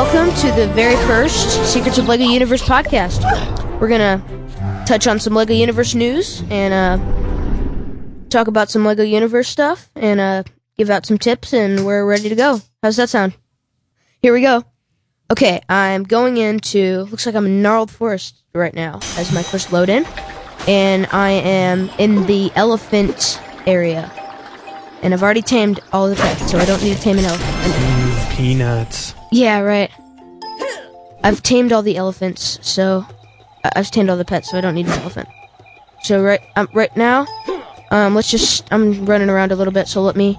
welcome 0.00 0.32
to 0.36 0.52
the 0.52 0.68
very 0.74 0.94
first 1.08 1.72
Secrets 1.72 1.98
of 1.98 2.06
Lego 2.06 2.22
Universe 2.22 2.62
podcast. 2.62 3.20
We're 3.80 3.88
gonna 3.88 4.22
touch 4.86 5.08
on 5.08 5.18
some 5.18 5.34
Lego 5.34 5.52
Universe 5.52 5.92
news 5.92 6.40
and 6.50 6.72
uh, 6.72 8.28
talk 8.28 8.46
about 8.46 8.70
some 8.70 8.84
Lego 8.84 9.02
Universe 9.02 9.48
stuff 9.48 9.90
and 9.96 10.20
uh, 10.20 10.44
give 10.76 10.88
out 10.88 11.04
some 11.04 11.18
tips, 11.18 11.52
and 11.52 11.84
we're 11.84 12.06
ready 12.06 12.28
to 12.28 12.36
go. 12.36 12.60
How's 12.80 12.94
that 12.94 13.08
sound? 13.08 13.36
Here 14.22 14.32
we 14.32 14.40
go. 14.40 14.62
Okay, 15.32 15.60
I'm 15.68 16.04
going 16.04 16.36
into. 16.36 17.08
Looks 17.10 17.26
like 17.26 17.34
I'm 17.34 17.46
in 17.46 17.60
Gnarled 17.60 17.90
Forest 17.90 18.40
right 18.54 18.74
now 18.74 19.00
as 19.16 19.32
my 19.32 19.42
first 19.42 19.72
load 19.72 19.88
in, 19.88 20.06
and 20.68 21.08
I 21.10 21.30
am 21.30 21.90
in 21.98 22.24
the 22.26 22.52
elephant 22.54 23.42
area. 23.66 24.12
And 25.02 25.12
I've 25.12 25.24
already 25.24 25.42
tamed 25.42 25.80
all 25.92 26.08
the 26.08 26.14
pets, 26.14 26.52
so 26.52 26.56
I 26.56 26.64
don't 26.64 26.80
need 26.84 26.96
to 26.96 27.02
tame 27.02 27.18
an 27.18 27.24
elephant. 27.24 27.74
Mm, 27.74 28.36
peanuts. 28.36 29.17
Yeah, 29.30 29.60
right. 29.60 29.90
I've 31.22 31.42
tamed 31.42 31.72
all 31.72 31.82
the 31.82 31.96
elephants, 31.96 32.58
so 32.62 33.04
I've 33.64 33.90
tamed 33.90 34.08
all 34.08 34.16
the 34.16 34.24
pets, 34.24 34.50
so 34.50 34.58
I 34.58 34.60
don't 34.60 34.74
need 34.74 34.86
an 34.86 34.92
elephant. 34.92 35.28
So 36.02 36.22
right, 36.22 36.40
um, 36.56 36.68
right 36.72 36.96
now, 36.96 37.26
um, 37.90 38.14
let's 38.14 38.30
just. 38.30 38.66
I'm 38.72 39.04
running 39.04 39.28
around 39.28 39.52
a 39.52 39.56
little 39.56 39.72
bit, 39.72 39.88
so 39.88 40.00
let 40.00 40.16
me 40.16 40.38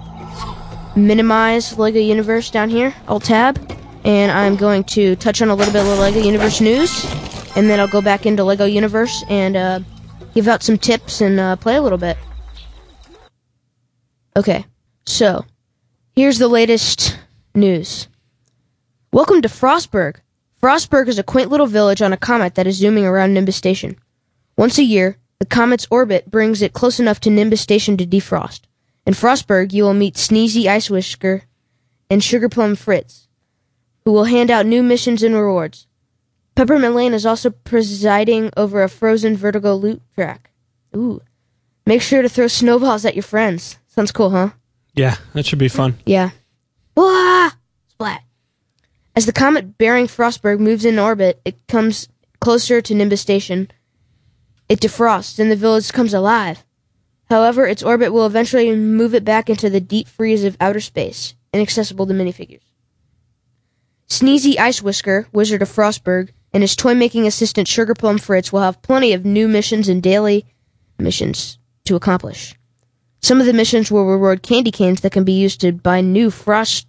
minimize 0.96 1.78
Lego 1.78 2.00
Universe 2.00 2.50
down 2.50 2.70
here. 2.70 2.94
Alt 3.08 3.24
tab, 3.24 3.60
and 4.04 4.32
I'm 4.32 4.56
going 4.56 4.84
to 4.84 5.16
touch 5.16 5.42
on 5.42 5.50
a 5.50 5.54
little 5.54 5.72
bit 5.72 5.82
of 5.82 5.98
Lego 5.98 6.20
Universe 6.20 6.60
news, 6.60 7.04
and 7.56 7.68
then 7.68 7.78
I'll 7.78 7.88
go 7.88 8.00
back 8.00 8.26
into 8.26 8.42
Lego 8.42 8.64
Universe 8.64 9.22
and 9.28 9.56
uh, 9.56 9.80
give 10.34 10.48
out 10.48 10.62
some 10.62 10.78
tips 10.78 11.20
and 11.20 11.38
uh, 11.38 11.56
play 11.56 11.76
a 11.76 11.82
little 11.82 11.98
bit. 11.98 12.16
Okay, 14.36 14.64
so 15.06 15.44
here's 16.16 16.38
the 16.38 16.48
latest 16.48 17.18
news. 17.54 18.08
Welcome 19.12 19.42
to 19.42 19.48
Frostburgh. 19.48 20.20
Frostburgh 20.62 21.08
is 21.08 21.18
a 21.18 21.24
quaint 21.24 21.50
little 21.50 21.66
village 21.66 22.00
on 22.00 22.12
a 22.12 22.16
comet 22.16 22.54
that 22.54 22.68
is 22.68 22.76
zooming 22.76 23.04
around 23.04 23.34
Nimbus 23.34 23.56
Station. 23.56 23.98
Once 24.56 24.78
a 24.78 24.84
year, 24.84 25.18
the 25.40 25.46
comet's 25.46 25.88
orbit 25.90 26.30
brings 26.30 26.62
it 26.62 26.74
close 26.74 27.00
enough 27.00 27.18
to 27.20 27.28
Nimbus 27.30 27.60
Station 27.60 27.96
to 27.96 28.06
defrost. 28.06 28.60
In 29.04 29.14
Frostburgh, 29.14 29.72
you 29.72 29.82
will 29.82 29.94
meet 29.94 30.14
Sneezy 30.14 30.66
Ice 30.66 30.88
Whisker 30.88 31.42
and 32.08 32.22
Sugarplum 32.22 32.76
Fritz, 32.76 33.26
who 34.04 34.12
will 34.12 34.26
hand 34.26 34.48
out 34.48 34.64
new 34.64 34.80
missions 34.80 35.24
and 35.24 35.34
rewards. 35.34 35.88
Peppermint 36.54 36.94
Lane 36.94 37.12
is 37.12 37.26
also 37.26 37.50
presiding 37.50 38.50
over 38.56 38.80
a 38.80 38.88
frozen 38.88 39.36
vertigo 39.36 39.74
loot 39.74 40.00
track. 40.14 40.50
Ooh. 40.94 41.20
Make 41.84 42.02
sure 42.02 42.22
to 42.22 42.28
throw 42.28 42.46
snowballs 42.46 43.04
at 43.04 43.16
your 43.16 43.24
friends. 43.24 43.76
Sounds 43.88 44.12
cool, 44.12 44.30
huh? 44.30 44.50
Yeah, 44.94 45.16
that 45.32 45.46
should 45.46 45.58
be 45.58 45.66
fun. 45.66 45.98
Yeah. 46.06 46.30
Wah! 46.94 47.50
Splat. 47.88 48.22
As 49.20 49.26
the 49.26 49.34
comet 49.34 49.76
bearing 49.76 50.06
Frostburgh 50.06 50.60
moves 50.60 50.86
in 50.86 50.98
orbit, 50.98 51.42
it 51.44 51.66
comes 51.68 52.08
closer 52.40 52.80
to 52.80 52.94
Nimbus 52.94 53.20
Station. 53.20 53.70
It 54.66 54.80
defrosts, 54.80 55.38
and 55.38 55.50
the 55.50 55.56
village 55.56 55.92
comes 55.92 56.14
alive. 56.14 56.64
However, 57.28 57.66
its 57.66 57.82
orbit 57.82 58.14
will 58.14 58.24
eventually 58.24 58.74
move 58.74 59.14
it 59.14 59.22
back 59.22 59.50
into 59.50 59.68
the 59.68 59.78
deep 59.78 60.08
freeze 60.08 60.42
of 60.42 60.56
outer 60.58 60.80
space, 60.80 61.34
inaccessible 61.52 62.06
to 62.06 62.14
minifigures. 62.14 62.62
Sneezy 64.08 64.58
Ice 64.58 64.80
Whisker, 64.80 65.28
Wizard 65.34 65.60
of 65.60 65.68
Frostburgh, 65.68 66.30
and 66.54 66.62
his 66.62 66.74
toy 66.74 66.94
making 66.94 67.26
assistant 67.26 67.68
Sugarplum 67.68 68.16
Fritz 68.16 68.54
will 68.54 68.62
have 68.62 68.80
plenty 68.80 69.12
of 69.12 69.26
new 69.26 69.48
missions 69.48 69.86
and 69.86 70.02
daily 70.02 70.46
missions 70.98 71.58
to 71.84 71.94
accomplish. 71.94 72.54
Some 73.20 73.38
of 73.38 73.44
the 73.44 73.52
missions 73.52 73.90
will 73.90 74.06
reward 74.06 74.42
candy 74.42 74.70
canes 74.70 75.02
that 75.02 75.12
can 75.12 75.24
be 75.24 75.38
used 75.38 75.60
to 75.60 75.72
buy 75.72 76.00
new 76.00 76.30
Frost 76.30 76.86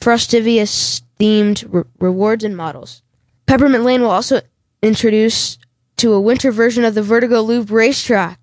Frostivus 0.00 1.02
themed 1.20 1.64
re- 1.72 1.84
rewards 1.98 2.44
and 2.44 2.56
models. 2.56 3.02
Peppermint 3.46 3.84
Lane 3.84 4.00
will 4.02 4.10
also 4.10 4.40
introduce 4.82 5.58
to 5.98 6.12
a 6.12 6.20
winter 6.20 6.50
version 6.50 6.84
of 6.84 6.94
the 6.94 7.02
Vertigo 7.02 7.40
Loop 7.42 7.70
racetrack. 7.70 8.38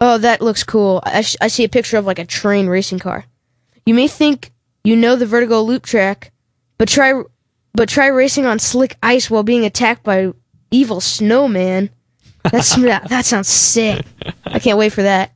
Oh, 0.00 0.16
that 0.18 0.40
looks 0.40 0.64
cool. 0.64 1.02
I, 1.04 1.20
sh- 1.22 1.36
I 1.40 1.48
see 1.48 1.64
a 1.64 1.68
picture 1.68 1.96
of 1.98 2.06
like 2.06 2.18
a 2.18 2.24
train 2.24 2.68
racing 2.68 3.00
car. 3.00 3.24
You 3.84 3.94
may 3.94 4.08
think 4.08 4.52
you 4.84 4.96
know 4.96 5.16
the 5.16 5.26
Vertigo 5.26 5.60
Loop 5.60 5.84
track, 5.84 6.32
but 6.78 6.88
try 6.88 7.22
but 7.74 7.88
try 7.88 8.06
racing 8.06 8.46
on 8.46 8.58
slick 8.58 8.96
ice 9.02 9.30
while 9.30 9.42
being 9.42 9.64
attacked 9.64 10.02
by 10.02 10.32
evil 10.70 11.00
snowman. 11.00 11.90
That's 12.50 12.74
that, 12.76 13.08
that 13.08 13.24
sounds 13.24 13.48
sick. 13.48 14.04
I 14.46 14.58
can't 14.58 14.78
wait 14.78 14.92
for 14.92 15.02
that. 15.02 15.32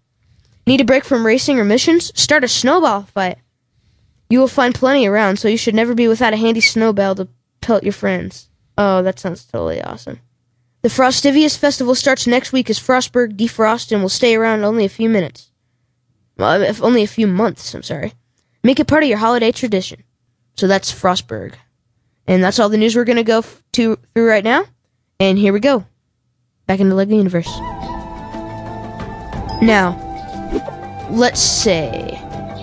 Need 0.66 0.80
a 0.80 0.84
break 0.84 1.04
from 1.04 1.26
racing 1.26 1.58
or 1.58 1.64
missions? 1.64 2.12
Start 2.18 2.44
a 2.44 2.48
snowball 2.48 3.02
fight. 3.02 3.38
You 4.32 4.38
will 4.38 4.48
find 4.48 4.74
plenty 4.74 5.06
around, 5.06 5.38
so 5.38 5.46
you 5.46 5.58
should 5.58 5.74
never 5.74 5.94
be 5.94 6.08
without 6.08 6.32
a 6.32 6.38
handy 6.38 6.62
snowball 6.62 7.14
to 7.16 7.28
pelt 7.60 7.82
your 7.82 7.92
friends. 7.92 8.48
Oh, 8.78 9.02
that 9.02 9.18
sounds 9.18 9.44
totally 9.44 9.82
awesome. 9.82 10.20
The 10.80 10.88
Frostivus 10.88 11.58
Festival 11.58 11.94
starts 11.94 12.26
next 12.26 12.50
week 12.50 12.70
as 12.70 12.78
Frostburgh 12.78 13.36
defrost 13.36 13.92
and 13.92 14.00
will 14.00 14.08
stay 14.08 14.34
around 14.34 14.64
only 14.64 14.86
a 14.86 14.88
few 14.88 15.10
minutes. 15.10 15.50
Well, 16.38 16.62
if 16.62 16.82
only 16.82 17.02
a 17.02 17.06
few 17.06 17.26
months, 17.26 17.74
I'm 17.74 17.82
sorry. 17.82 18.14
Make 18.64 18.80
it 18.80 18.86
part 18.86 19.02
of 19.02 19.10
your 19.10 19.18
holiday 19.18 19.52
tradition. 19.52 20.02
So 20.56 20.66
that's 20.66 20.90
Frostburgh. 20.90 21.52
And 22.26 22.42
that's 22.42 22.58
all 22.58 22.70
the 22.70 22.78
news 22.78 22.96
we're 22.96 23.04
going 23.04 23.16
to 23.16 23.24
go 23.24 23.40
f- 23.40 23.62
to 23.72 23.98
through 24.14 24.30
right 24.30 24.42
now. 24.42 24.64
And 25.20 25.36
here 25.36 25.52
we 25.52 25.60
go. 25.60 25.84
Back 26.66 26.80
into 26.80 26.94
Lego 26.94 27.14
Universe. 27.14 27.54
Now, 29.60 29.98
let's 31.10 31.42
say 31.42 32.18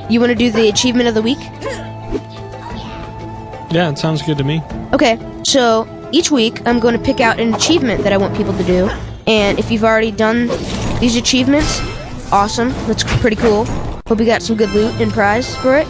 you 0.09 0.19
want 0.19 0.31
to 0.31 0.35
do 0.35 0.51
the 0.51 0.69
achievement 0.69 1.07
of 1.07 1.15
the 1.15 1.21
week? 1.21 1.39
Yeah, 3.71 3.89
it 3.89 3.99
sounds 3.99 4.21
good 4.23 4.37
to 4.39 4.43
me. 4.43 4.63
Okay, 4.93 5.19
so 5.43 5.87
each 6.11 6.31
week 6.31 6.65
I'm 6.67 6.79
going 6.79 6.97
to 6.97 7.03
pick 7.03 7.19
out 7.19 7.39
an 7.39 7.53
achievement 7.53 8.03
that 8.03 8.11
I 8.11 8.17
want 8.17 8.35
people 8.35 8.53
to 8.57 8.63
do. 8.63 8.89
And 9.27 9.59
if 9.59 9.69
you've 9.69 9.83
already 9.83 10.11
done 10.11 10.47
these 10.99 11.15
achievements, 11.15 11.79
awesome. 12.31 12.69
That's 12.87 13.03
pretty 13.21 13.35
cool. 13.35 13.65
Hope 14.07 14.19
you 14.19 14.25
got 14.25 14.41
some 14.41 14.55
good 14.55 14.71
loot 14.71 14.99
and 14.99 15.11
prize 15.11 15.55
for 15.57 15.77
it. 15.77 15.87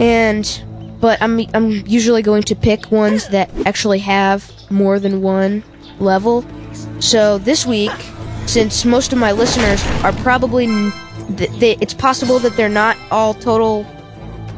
And 0.00 0.64
but 1.00 1.22
I'm 1.22 1.40
I'm 1.54 1.86
usually 1.86 2.22
going 2.22 2.42
to 2.44 2.56
pick 2.56 2.90
ones 2.90 3.28
that 3.28 3.50
actually 3.66 4.00
have 4.00 4.50
more 4.70 4.98
than 4.98 5.22
one 5.22 5.62
level. 6.00 6.44
So 6.98 7.38
this 7.38 7.64
week, 7.64 7.92
since 8.46 8.84
most 8.84 9.12
of 9.12 9.18
my 9.18 9.30
listeners 9.30 9.84
are 10.02 10.12
probably 10.12 10.66
th- 11.36 11.78
it's 11.80 11.94
possible 11.94 12.38
that 12.40 12.56
they're 12.56 12.68
not 12.68 12.96
all 13.10 13.34
total 13.34 13.86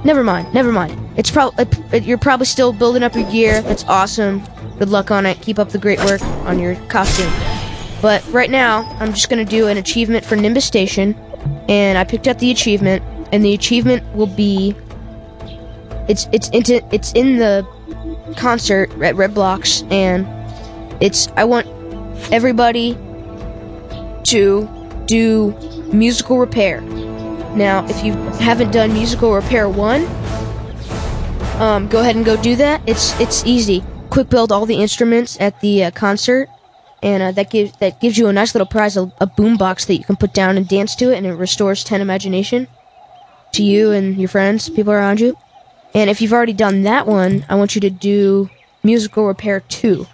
Never 0.04 0.22
mind. 0.22 0.52
Never 0.52 0.70
mind. 0.70 1.00
It's 1.16 1.30
probably 1.30 1.64
uh, 1.64 1.68
uh, 1.92 1.96
you're 1.96 2.18
probably 2.18 2.44
still 2.44 2.74
building 2.74 3.02
up 3.02 3.14
your 3.14 3.28
gear. 3.30 3.62
That's 3.62 3.84
awesome. 3.84 4.42
Good 4.78 4.90
luck 4.90 5.10
on 5.10 5.24
it. 5.24 5.40
Keep 5.40 5.58
up 5.58 5.70
the 5.70 5.78
great 5.78 5.98
work 6.00 6.20
on 6.46 6.58
your 6.58 6.74
costume. 6.88 7.32
But 8.02 8.26
right 8.28 8.50
now, 8.50 8.82
I'm 9.00 9.14
just 9.14 9.30
gonna 9.30 9.46
do 9.46 9.66
an 9.66 9.78
achievement 9.78 10.26
for 10.26 10.36
Nimbus 10.36 10.66
Station, 10.66 11.14
and 11.70 11.96
I 11.96 12.04
picked 12.04 12.28
up 12.28 12.38
the 12.38 12.50
achievement, 12.50 13.02
and 13.32 13.42
the 13.42 13.54
achievement 13.54 14.04
will 14.14 14.26
be 14.26 14.76
it's 16.06 16.28
it's 16.32 16.50
into 16.50 16.84
it's 16.94 17.12
in 17.14 17.38
the 17.38 17.66
concert 18.36 18.90
at 19.00 19.16
Red 19.16 19.32
Blocks, 19.32 19.84
and 19.84 20.26
it's 21.02 21.28
I 21.36 21.44
want 21.44 21.66
everybody 22.30 22.92
to 24.24 24.68
do 25.06 25.52
musical 25.92 26.38
repair. 26.38 26.80
Now, 27.54 27.86
if 27.88 28.04
you 28.04 28.12
haven't 28.40 28.72
done 28.72 28.92
musical 28.92 29.32
repair 29.32 29.68
one, 29.68 30.04
um, 31.60 31.88
go 31.88 32.00
ahead 32.00 32.16
and 32.16 32.24
go 32.24 32.36
do 32.40 32.56
that. 32.56 32.82
It's 32.86 33.18
it's 33.20 33.46
easy. 33.46 33.84
Quick 34.10 34.28
build 34.28 34.50
all 34.50 34.66
the 34.66 34.76
instruments 34.76 35.36
at 35.40 35.60
the 35.60 35.84
uh, 35.84 35.90
concert, 35.90 36.48
and 37.02 37.22
uh, 37.22 37.32
that 37.32 37.50
gives 37.50 37.76
that 37.78 38.00
gives 38.00 38.18
you 38.18 38.26
a 38.28 38.32
nice 38.32 38.54
little 38.54 38.66
prize, 38.66 38.96
a, 38.96 39.12
a 39.20 39.26
boom 39.26 39.56
box 39.56 39.84
that 39.84 39.96
you 39.96 40.04
can 40.04 40.16
put 40.16 40.34
down 40.34 40.56
and 40.56 40.68
dance 40.68 40.96
to 40.96 41.12
it, 41.12 41.16
and 41.16 41.26
it 41.26 41.34
restores 41.34 41.84
ten 41.84 42.00
imagination 42.00 42.66
to 43.52 43.62
you 43.62 43.92
and 43.92 44.16
your 44.16 44.28
friends, 44.28 44.68
people 44.68 44.92
around 44.92 45.20
you. 45.20 45.36
And 45.94 46.10
if 46.10 46.20
you've 46.20 46.32
already 46.32 46.52
done 46.52 46.82
that 46.82 47.06
one, 47.06 47.46
I 47.48 47.54
want 47.54 47.76
you 47.76 47.80
to 47.82 47.90
do 47.90 48.50
musical 48.82 49.26
repair 49.26 49.60
two, 49.60 50.06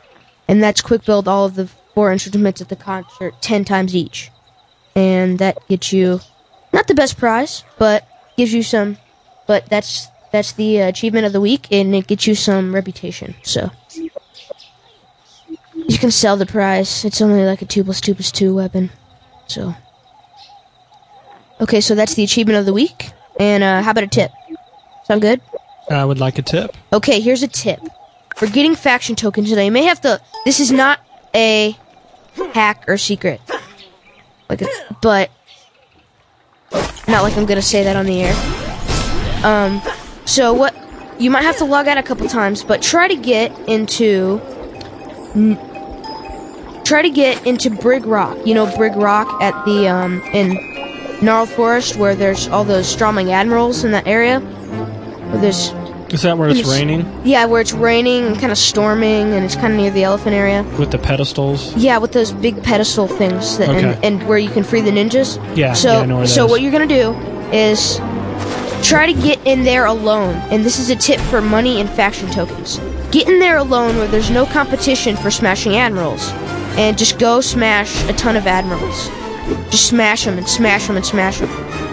and 0.46 0.62
that's 0.62 0.82
quick 0.82 1.04
build 1.04 1.26
all 1.26 1.46
of 1.46 1.54
the 1.54 1.68
four 1.94 2.12
instruments 2.12 2.60
at 2.60 2.68
the 2.68 2.76
concert 2.76 3.34
ten 3.40 3.64
times 3.64 3.96
each, 3.96 4.30
and 4.94 5.38
that 5.38 5.66
gets 5.68 5.92
you 5.92 6.20
not 6.72 6.86
the 6.86 6.94
best 6.94 7.18
prize, 7.18 7.64
but 7.78 8.06
gives 8.36 8.52
you 8.52 8.62
some. 8.62 8.98
But 9.46 9.66
that's 9.66 10.08
that's 10.32 10.52
the 10.52 10.82
uh, 10.82 10.88
achievement 10.88 11.26
of 11.26 11.32
the 11.32 11.40
week, 11.40 11.66
and 11.72 11.94
it 11.94 12.06
gets 12.06 12.26
you 12.26 12.34
some 12.34 12.74
reputation. 12.74 13.34
So 13.42 13.70
you 13.94 14.10
can 15.98 16.10
sell 16.10 16.36
the 16.36 16.46
prize. 16.46 17.04
It's 17.04 17.20
only 17.20 17.44
like 17.44 17.62
a 17.62 17.66
two 17.66 17.84
plus 17.84 18.00
two 18.00 18.14
plus 18.14 18.30
two 18.30 18.54
weapon. 18.54 18.90
So 19.46 19.74
okay, 21.60 21.80
so 21.80 21.94
that's 21.94 22.14
the 22.14 22.24
achievement 22.24 22.58
of 22.58 22.66
the 22.66 22.72
week. 22.72 23.10
And 23.38 23.62
uh, 23.62 23.82
how 23.82 23.92
about 23.92 24.04
a 24.04 24.08
tip? 24.08 24.30
Sound 25.04 25.22
good? 25.22 25.40
I 25.90 26.04
would 26.04 26.20
like 26.20 26.38
a 26.38 26.42
tip. 26.42 26.76
Okay, 26.92 27.20
here's 27.20 27.42
a 27.42 27.48
tip. 27.48 27.80
For 28.36 28.46
getting 28.46 28.76
faction 28.76 29.16
tokens, 29.16 29.48
today, 29.48 29.66
you 29.66 29.72
may 29.72 29.84
have 29.84 30.00
to. 30.02 30.20
This 30.44 30.60
is 30.60 30.70
not 30.70 31.00
a 31.34 31.76
hack 32.54 32.84
or 32.86 32.96
secret. 32.96 33.40
Like, 34.50 34.62
but 35.00 35.30
not 37.06 37.22
like 37.22 37.36
I'm 37.36 37.46
gonna 37.46 37.62
say 37.62 37.84
that 37.84 37.94
on 37.94 38.06
the 38.06 38.22
air. 38.22 39.44
Um, 39.44 39.80
so 40.24 40.52
what 40.52 40.74
you 41.20 41.30
might 41.30 41.42
have 41.42 41.56
to 41.58 41.64
log 41.64 41.86
out 41.86 41.98
a 41.98 42.02
couple 42.02 42.26
times, 42.28 42.64
but 42.64 42.82
try 42.82 43.06
to 43.06 43.16
get 43.16 43.56
into. 43.68 44.40
Try 46.84 47.02
to 47.02 47.10
get 47.10 47.46
into 47.46 47.70
Brig 47.70 48.04
Rock. 48.04 48.36
You 48.44 48.54
know 48.54 48.66
Brig 48.76 48.96
Rock 48.96 49.40
at 49.40 49.64
the 49.64 49.86
um 49.86 50.20
in 50.32 50.56
Gnarled 51.22 51.50
Forest 51.50 51.96
where 51.96 52.16
there's 52.16 52.48
all 52.48 52.64
those 52.64 52.88
Stromling 52.88 53.30
Admirals 53.30 53.84
in 53.84 53.92
that 53.92 54.08
area. 54.08 54.40
Where 54.40 55.40
there's 55.40 55.70
Is 56.10 56.22
that 56.22 56.36
where 56.38 56.48
it's 56.48 56.58
Yes. 56.60 56.68
raining 56.68 57.06
yeah, 57.24 57.44
where 57.46 57.60
it's 57.60 57.72
raining 57.72 58.26
and 58.26 58.38
kind 58.38 58.50
of 58.52 58.58
storming, 58.58 59.32
and 59.32 59.44
it's 59.44 59.54
kind 59.54 59.72
of 59.72 59.78
near 59.80 59.90
the 59.90 60.02
elephant 60.04 60.34
area. 60.34 60.64
with 60.78 60.90
the 60.90 60.98
pedestals? 60.98 61.72
Yeah, 61.76 61.98
with 61.98 62.12
those 62.12 62.32
big 62.32 62.62
pedestal 62.62 63.06
things, 63.06 63.58
that, 63.58 63.68
Okay. 63.68 63.92
and, 64.02 64.04
and 64.04 64.28
where 64.28 64.38
you 64.38 64.50
can 64.50 64.64
free 64.64 64.80
the 64.80 64.90
ninjas. 64.90 65.38
Yeah, 65.56 65.72
So, 65.72 65.92
yeah, 65.92 65.98
I 66.00 66.06
know 66.06 66.16
where 66.18 66.26
so 66.26 66.44
is. 66.46 66.50
what 66.50 66.62
you're 66.62 66.72
gonna 66.72 66.86
do 66.86 67.12
is 67.52 68.00
try 68.82 69.06
to 69.06 69.12
get 69.12 69.38
in 69.44 69.62
there 69.64 69.84
alone, 69.86 70.34
and 70.50 70.64
this 70.64 70.78
is 70.78 70.90
a 70.90 70.96
tip 70.96 71.20
for 71.20 71.40
money 71.40 71.80
and 71.80 71.88
faction 71.90 72.28
tokens. 72.30 72.80
Get 73.12 73.28
in 73.28 73.38
there 73.38 73.58
alone 73.58 73.96
where 73.98 74.08
there's 74.08 74.30
no 74.30 74.46
competition 74.46 75.16
for 75.16 75.30
smashing 75.30 75.76
admirals, 75.76 76.30
and 76.76 76.96
just 76.98 77.18
go 77.18 77.40
smash 77.40 77.92
a 78.08 78.12
ton 78.14 78.36
of 78.36 78.46
admirals. 78.46 79.08
Just 79.70 79.86
smash 79.86 80.24
them 80.24 80.38
and 80.38 80.48
smash 80.48 80.86
them 80.86 80.96
and 80.96 81.04
smash 81.04 81.38
them. 81.38 81.50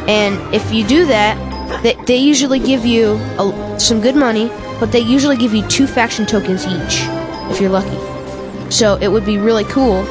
And 0.07 0.39
if 0.53 0.71
you 0.71 0.83
do 0.85 1.05
that, 1.05 1.35
they, 1.83 1.95
they 2.05 2.17
usually 2.17 2.59
give 2.59 2.85
you 2.85 3.13
a, 3.39 3.79
some 3.79 4.01
good 4.01 4.15
money, 4.15 4.49
but 4.79 4.91
they 4.91 4.99
usually 4.99 5.37
give 5.37 5.53
you 5.53 5.67
two 5.67 5.87
faction 5.87 6.25
tokens 6.25 6.65
each, 6.65 7.03
if 7.51 7.59
you're 7.59 7.69
lucky. 7.69 7.97
So 8.71 8.95
it 8.95 9.07
would 9.07 9.25
be 9.25 9.37
really 9.37 9.63
cool. 9.65 10.05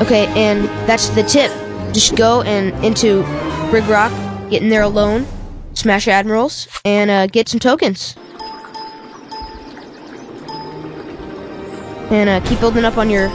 Okay, 0.00 0.26
and 0.36 0.64
that's 0.88 1.08
the 1.10 1.22
tip. 1.22 1.50
Just 1.92 2.16
go 2.16 2.42
and 2.42 2.72
into 2.84 3.22
Brig 3.70 3.84
Rock, 3.84 4.12
get 4.50 4.62
in 4.62 4.68
there 4.68 4.82
alone, 4.82 5.26
smash 5.74 6.08
admirals, 6.08 6.68
and 6.84 7.10
uh, 7.10 7.26
get 7.26 7.48
some 7.48 7.60
tokens. 7.60 8.16
And 12.10 12.28
uh, 12.28 12.40
keep 12.48 12.60
building 12.60 12.84
up 12.84 12.96
on 12.96 13.10
your 13.10 13.28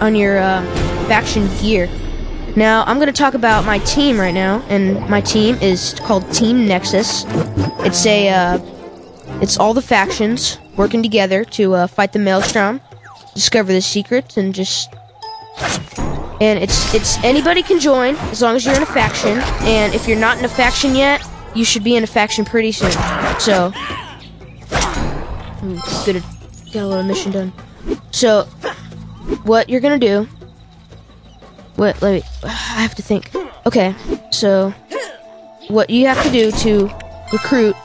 on 0.00 0.14
your 0.14 0.38
uh, 0.38 0.62
faction 1.08 1.48
gear. 1.60 1.88
Now 2.58 2.82
I'm 2.88 2.98
gonna 2.98 3.12
talk 3.12 3.34
about 3.34 3.64
my 3.64 3.78
team 3.78 4.18
right 4.18 4.34
now, 4.34 4.64
and 4.68 5.08
my 5.08 5.20
team 5.20 5.54
is 5.62 5.94
called 6.00 6.28
Team 6.34 6.66
Nexus. 6.66 7.24
It's 7.86 8.04
a 8.04 8.30
uh, 8.30 8.58
it's 9.40 9.56
all 9.56 9.74
the 9.74 9.80
factions 9.80 10.58
working 10.76 11.00
together 11.00 11.44
to 11.44 11.74
uh, 11.74 11.86
fight 11.86 12.12
the 12.12 12.18
Maelstrom, 12.18 12.80
discover 13.32 13.72
the 13.72 13.80
secrets, 13.80 14.36
and 14.36 14.52
just 14.52 14.92
and 16.40 16.58
it's 16.58 16.92
it's 16.92 17.22
anybody 17.22 17.62
can 17.62 17.78
join 17.78 18.16
as 18.32 18.42
long 18.42 18.56
as 18.56 18.66
you're 18.66 18.74
in 18.74 18.82
a 18.82 18.86
faction. 18.86 19.38
And 19.60 19.94
if 19.94 20.08
you're 20.08 20.18
not 20.18 20.38
in 20.38 20.44
a 20.44 20.48
faction 20.48 20.96
yet, 20.96 21.24
you 21.54 21.64
should 21.64 21.84
be 21.84 21.94
in 21.94 22.02
a 22.02 22.08
faction 22.08 22.44
pretty 22.44 22.72
soon. 22.72 22.90
So, 23.38 23.72
Ooh, 25.62 25.80
good, 26.04 26.24
got 26.72 26.82
a 26.82 26.88
little 26.88 27.04
mission 27.04 27.30
done. 27.30 27.52
So, 28.10 28.46
what 29.44 29.68
you're 29.68 29.80
gonna 29.80 29.96
do? 29.96 30.26
What? 31.78 32.02
Let 32.02 32.12
me. 32.12 32.22
I 32.42 32.48
have 32.82 32.96
to 32.96 33.02
think. 33.02 33.30
Okay, 33.64 33.94
so 34.30 34.74
what 35.68 35.90
you 35.90 36.08
have 36.08 36.20
to 36.24 36.30
do 36.32 36.50
to 36.50 36.90
recruit 37.32 37.76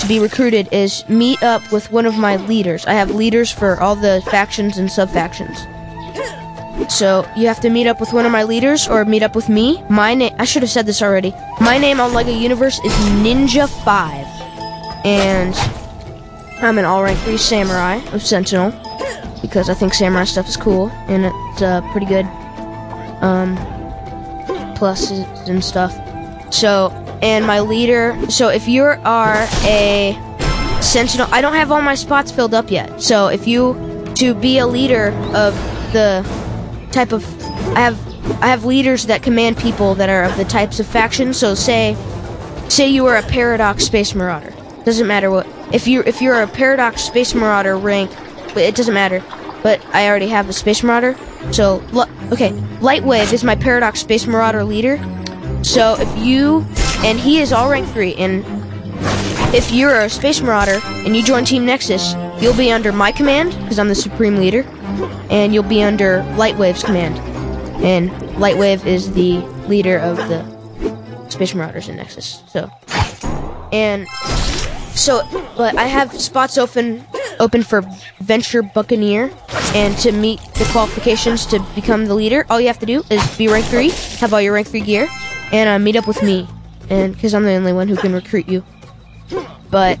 to 0.00 0.08
be 0.08 0.18
recruited 0.18 0.66
is 0.72 1.06
meet 1.10 1.42
up 1.42 1.70
with 1.70 1.92
one 1.92 2.06
of 2.06 2.16
my 2.16 2.36
leaders. 2.36 2.86
I 2.86 2.94
have 2.94 3.10
leaders 3.10 3.52
for 3.52 3.78
all 3.80 3.96
the 3.96 4.22
factions 4.30 4.78
and 4.78 4.90
sub 4.90 5.10
factions. 5.10 5.58
So 6.88 7.30
you 7.36 7.46
have 7.46 7.60
to 7.60 7.68
meet 7.68 7.86
up 7.86 8.00
with 8.00 8.14
one 8.14 8.24
of 8.24 8.32
my 8.32 8.44
leaders 8.44 8.88
or 8.88 9.04
meet 9.04 9.22
up 9.22 9.36
with 9.36 9.50
me. 9.50 9.82
My 9.90 10.14
name 10.14 10.34
I 10.38 10.46
should 10.46 10.62
have 10.62 10.70
said 10.70 10.86
this 10.86 11.02
already. 11.02 11.34
My 11.60 11.76
name 11.76 12.00
on 12.00 12.14
Lego 12.14 12.32
Universe 12.32 12.80
is 12.82 12.92
Ninja 13.22 13.68
Five. 13.84 14.26
And 15.04 15.54
I'm 16.64 16.78
an 16.78 16.86
all 16.86 17.02
rank 17.02 17.18
three 17.20 17.36
samurai 17.36 17.96
of 18.14 18.22
Sentinel. 18.22 18.70
Because 19.42 19.68
I 19.68 19.74
think 19.74 19.92
samurai 19.92 20.24
stuff 20.24 20.48
is 20.48 20.56
cool 20.56 20.88
and 21.08 21.26
it's 21.26 21.60
uh, 21.60 21.82
pretty 21.92 22.06
good. 22.06 22.26
Um 23.24 23.56
pluses 24.76 25.48
and 25.48 25.64
stuff. 25.64 25.92
So 26.52 26.90
and 27.22 27.46
my 27.46 27.60
leader 27.60 28.16
so 28.28 28.48
if 28.48 28.68
you 28.68 28.82
are 28.84 29.46
a 29.64 30.14
sentinel 30.82 31.26
I 31.30 31.40
don't 31.40 31.54
have 31.54 31.72
all 31.72 31.80
my 31.80 31.94
spots 31.94 32.30
filled 32.30 32.54
up 32.54 32.70
yet. 32.70 33.00
So 33.00 33.28
if 33.28 33.46
you 33.46 33.74
to 34.16 34.34
be 34.34 34.58
a 34.58 34.66
leader 34.66 35.08
of 35.34 35.54
the 35.92 36.22
type 36.92 37.12
of 37.12 37.24
I 37.76 37.80
have 37.80 37.98
I 38.42 38.48
have 38.48 38.64
leaders 38.64 39.06
that 39.06 39.22
command 39.22 39.56
people 39.58 39.94
that 39.96 40.08
are 40.08 40.24
of 40.24 40.36
the 40.36 40.44
types 40.44 40.80
of 40.80 40.86
factions. 40.86 41.38
So 41.38 41.54
say 41.54 41.96
say 42.68 42.88
you 42.88 43.06
are 43.06 43.16
a 43.16 43.22
paradox 43.22 43.84
space 43.84 44.14
marauder. 44.14 44.52
Doesn't 44.84 45.06
matter 45.06 45.30
what 45.30 45.46
if 45.72 45.86
you 45.86 46.02
if 46.04 46.20
you're 46.20 46.42
a 46.42 46.46
paradox 46.46 47.02
space 47.02 47.34
marauder 47.34 47.76
rank, 47.76 48.10
it 48.56 48.74
doesn't 48.74 48.94
matter. 48.94 49.22
But 49.62 49.84
I 49.94 50.08
already 50.08 50.28
have 50.28 50.48
a 50.48 50.52
space 50.52 50.82
marauder. 50.82 51.16
So 51.52 51.82
okay, 52.32 52.50
Lightwave 52.80 53.32
is 53.32 53.44
my 53.44 53.54
paradox 53.54 54.00
space 54.00 54.26
marauder 54.26 54.64
leader. 54.64 54.98
So 55.62 55.96
if 55.98 56.18
you 56.18 56.64
and 57.04 57.18
he 57.18 57.40
is 57.40 57.52
all 57.52 57.70
rank 57.70 57.88
3 57.88 58.14
and 58.14 58.44
if 59.54 59.70
you're 59.70 60.00
a 60.00 60.10
space 60.10 60.40
marauder 60.40 60.80
and 61.06 61.14
you 61.16 61.22
join 61.22 61.44
Team 61.44 61.64
Nexus, 61.64 62.14
you'll 62.40 62.56
be 62.56 62.72
under 62.72 62.90
my 62.90 63.12
command 63.12 63.56
because 63.62 63.78
I'm 63.78 63.88
the 63.88 63.94
supreme 63.94 64.36
leader, 64.36 64.64
and 65.30 65.54
you'll 65.54 65.62
be 65.62 65.80
under 65.82 66.22
Lightwave's 66.36 66.82
command. 66.82 67.16
And 67.84 68.10
Lightwave 68.36 68.84
is 68.84 69.12
the 69.12 69.38
leader 69.68 69.98
of 69.98 70.16
the 70.16 70.44
Space 71.28 71.54
Marauders 71.54 71.88
in 71.88 71.96
Nexus. 71.96 72.42
So, 72.48 72.68
and 73.70 74.08
so, 74.94 75.22
but 75.56 75.76
I 75.78 75.84
have 75.84 76.20
spots 76.20 76.58
open 76.58 77.04
open 77.44 77.62
for 77.62 77.82
Venture 78.20 78.62
Buccaneer, 78.62 79.30
and 79.74 79.96
to 79.98 80.10
meet 80.10 80.40
the 80.54 80.64
qualifications 80.72 81.46
to 81.46 81.60
become 81.74 82.06
the 82.06 82.14
leader, 82.14 82.46
all 82.48 82.60
you 82.60 82.66
have 82.66 82.78
to 82.80 82.86
do 82.86 83.02
is 83.10 83.36
be 83.36 83.48
rank 83.48 83.66
three, 83.66 83.90
have 84.18 84.32
all 84.32 84.40
your 84.40 84.54
rank 84.54 84.66
three 84.68 84.80
gear, 84.80 85.06
and 85.52 85.68
uh, 85.68 85.78
meet 85.78 85.96
up 85.96 86.08
with 86.08 86.22
me, 86.22 86.48
and 86.90 87.14
because 87.14 87.34
I'm 87.34 87.44
the 87.44 87.52
only 87.52 87.72
one 87.72 87.86
who 87.88 87.96
can 87.96 88.12
recruit 88.12 88.48
you. 88.48 88.64
But 89.70 89.98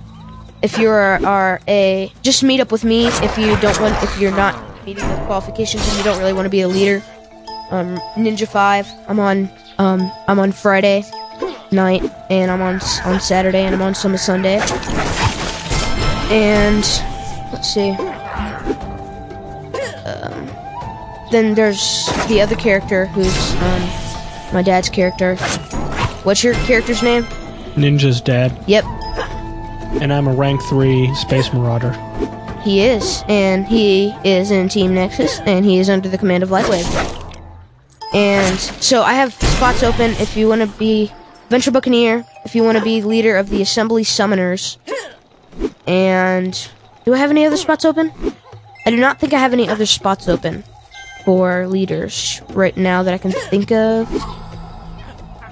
if 0.62 0.78
you 0.78 0.88
are, 0.88 1.24
are 1.26 1.60
a 1.68 2.10
just 2.22 2.42
meet 2.42 2.60
up 2.60 2.72
with 2.72 2.84
me 2.84 3.08
if 3.08 3.36
you 3.36 3.56
don't 3.60 3.78
want 3.80 4.02
if 4.02 4.18
you're 4.18 4.34
not 4.34 4.54
meeting 4.86 5.06
the 5.08 5.16
qualifications 5.26 5.86
and 5.88 5.98
you 5.98 6.04
don't 6.04 6.18
really 6.18 6.32
want 6.32 6.46
to 6.46 6.50
be 6.50 6.62
a 6.62 6.68
leader. 6.68 7.02
Um, 7.70 7.96
Ninja 8.16 8.48
Five. 8.48 8.86
I'm 9.08 9.20
on 9.20 9.50
um 9.78 10.10
I'm 10.28 10.38
on 10.38 10.52
Friday 10.52 11.04
night 11.70 12.02
and 12.30 12.50
I'm 12.50 12.62
on 12.62 12.80
on 13.04 13.20
Saturday 13.20 13.64
and 13.64 13.74
I'm 13.74 13.82
on 13.82 13.94
some 13.94 14.16
Sunday. 14.16 14.60
And 16.30 16.84
see. 17.64 17.90
Um, 20.04 20.50
then 21.30 21.54
there's 21.54 22.06
the 22.28 22.40
other 22.40 22.56
character 22.56 23.06
who's 23.06 23.52
um 23.54 23.82
my 24.52 24.62
dad's 24.62 24.88
character. 24.88 25.36
What's 26.24 26.44
your 26.44 26.54
character's 26.66 27.02
name? 27.02 27.24
Ninja's 27.74 28.20
dad, 28.20 28.56
Yep, 28.68 28.84
and 30.00 30.12
I'm 30.12 30.28
a 30.28 30.34
rank 30.34 30.62
three 30.62 31.12
space 31.14 31.52
marauder. 31.52 31.92
He 32.62 32.82
is, 32.82 33.22
and 33.28 33.66
he 33.66 34.14
is 34.24 34.50
in 34.50 34.68
Team 34.68 34.94
Nexus, 34.94 35.40
and 35.40 35.64
he 35.64 35.78
is 35.78 35.90
under 35.90 36.08
the 36.08 36.16
command 36.16 36.42
of 36.42 36.50
Lightwave. 36.50 36.84
And 38.14 38.58
so 38.58 39.02
I 39.02 39.14
have 39.14 39.34
spots 39.34 39.82
open 39.82 40.12
if 40.12 40.36
you 40.36 40.48
want 40.48 40.60
to 40.62 40.68
be 40.78 41.12
Venture 41.50 41.72
Buccaneer, 41.72 42.24
if 42.44 42.54
you 42.54 42.62
want 42.62 42.78
to 42.78 42.84
be 42.84 43.02
leader 43.02 43.36
of 43.36 43.50
the 43.50 43.60
Assembly 43.60 44.04
Summoners. 44.04 44.78
And 45.86 46.68
do 47.04 47.14
I 47.14 47.18
have 47.18 47.30
any 47.30 47.44
other 47.46 47.56
spots 47.56 47.84
open? 47.84 48.12
I 48.86 48.90
do 48.90 48.96
not 48.96 49.18
think 49.18 49.32
I 49.32 49.38
have 49.38 49.52
any 49.52 49.68
other 49.68 49.86
spots 49.86 50.28
open 50.28 50.64
for 51.24 51.66
leaders 51.66 52.42
right 52.50 52.76
now 52.76 53.02
that 53.02 53.14
I 53.14 53.18
can 53.18 53.32
think 53.32 53.72
of. 53.72 54.08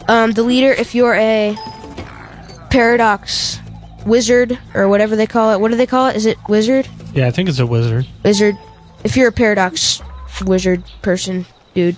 Um, 0.09 0.33
the 0.33 0.43
leader, 0.43 0.73
if 0.73 0.95
you're 0.95 1.15
a 1.15 1.57
Paradox 2.71 3.59
Wizard 4.05 4.59
or 4.75 4.89
whatever 4.89 5.17
they 5.17 5.27
call 5.27 5.53
it, 5.53 5.61
what 5.61 5.71
do 5.71 5.77
they 5.77 5.87
call 5.87 6.09
it? 6.09 6.17
Is 6.17 6.27
it 6.27 6.37
Wizard? 6.49 6.89
Yeah, 7.15 7.27
I 7.27 7.31
think 7.31 7.49
it's 7.49 7.59
a 7.59 7.67
wizard. 7.67 8.07
wizard 8.25 8.57
if 9.05 9.17
you're 9.17 9.29
a 9.29 9.33
paradox 9.33 10.01
wizard 10.47 10.83
person 11.03 11.45
dude 11.75 11.97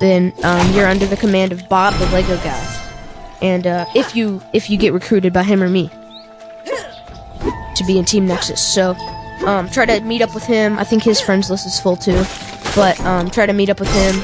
then 0.00 0.32
um, 0.44 0.72
you're 0.72 0.86
under 0.86 1.06
the 1.06 1.16
command 1.16 1.52
of 1.52 1.68
bob 1.68 1.92
the 1.94 2.06
lego 2.06 2.36
guy 2.36 2.80
and 3.42 3.66
uh, 3.66 3.84
if 3.94 4.14
you 4.14 4.40
if 4.52 4.70
you 4.70 4.76
get 4.78 4.92
recruited 4.92 5.32
by 5.32 5.42
him 5.42 5.62
or 5.62 5.68
me 5.68 5.90
to 7.84 7.92
be 7.92 7.98
in 7.98 8.04
team 8.04 8.26
nexus. 8.26 8.60
So 8.60 8.94
um, 9.46 9.68
try 9.68 9.86
to 9.86 10.00
meet 10.00 10.22
up 10.22 10.34
with 10.34 10.44
him. 10.44 10.78
I 10.78 10.84
think 10.84 11.02
his 11.02 11.20
friends 11.20 11.50
list 11.50 11.66
is 11.66 11.80
full 11.80 11.96
too. 11.96 12.24
But 12.74 12.98
um, 13.00 13.30
try 13.30 13.46
to 13.46 13.52
meet 13.52 13.70
up 13.70 13.80
with 13.80 13.92
him 13.92 14.20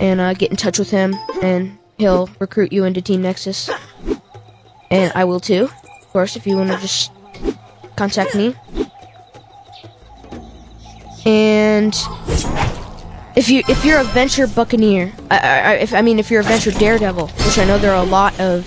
and 0.00 0.20
uh, 0.20 0.34
get 0.34 0.50
in 0.50 0.56
touch 0.56 0.78
with 0.78 0.90
him 0.90 1.14
and 1.42 1.78
he'll 1.98 2.30
recruit 2.38 2.72
you 2.72 2.84
into 2.84 3.02
team 3.02 3.22
nexus. 3.22 3.70
And 4.90 5.12
i 5.14 5.24
will 5.24 5.40
too. 5.40 5.68
Of 6.00 6.08
course 6.08 6.36
if 6.36 6.46
you 6.46 6.56
want 6.56 6.70
to 6.70 6.78
just 6.78 7.12
contact 7.96 8.34
me. 8.34 8.54
And 11.26 11.94
if 13.36 13.48
you 13.50 13.62
if 13.68 13.84
you're 13.84 14.00
a 14.00 14.04
venture 14.04 14.46
buccaneer, 14.46 15.12
I, 15.30 15.38
I, 15.38 15.72
if 15.74 15.92
I 15.92 16.02
mean 16.02 16.18
if 16.18 16.30
you're 16.30 16.40
a 16.40 16.44
venture 16.44 16.70
daredevil, 16.70 17.28
which 17.28 17.58
I 17.58 17.64
know 17.64 17.78
there 17.78 17.92
are 17.92 18.02
a 18.02 18.08
lot 18.08 18.38
of 18.40 18.64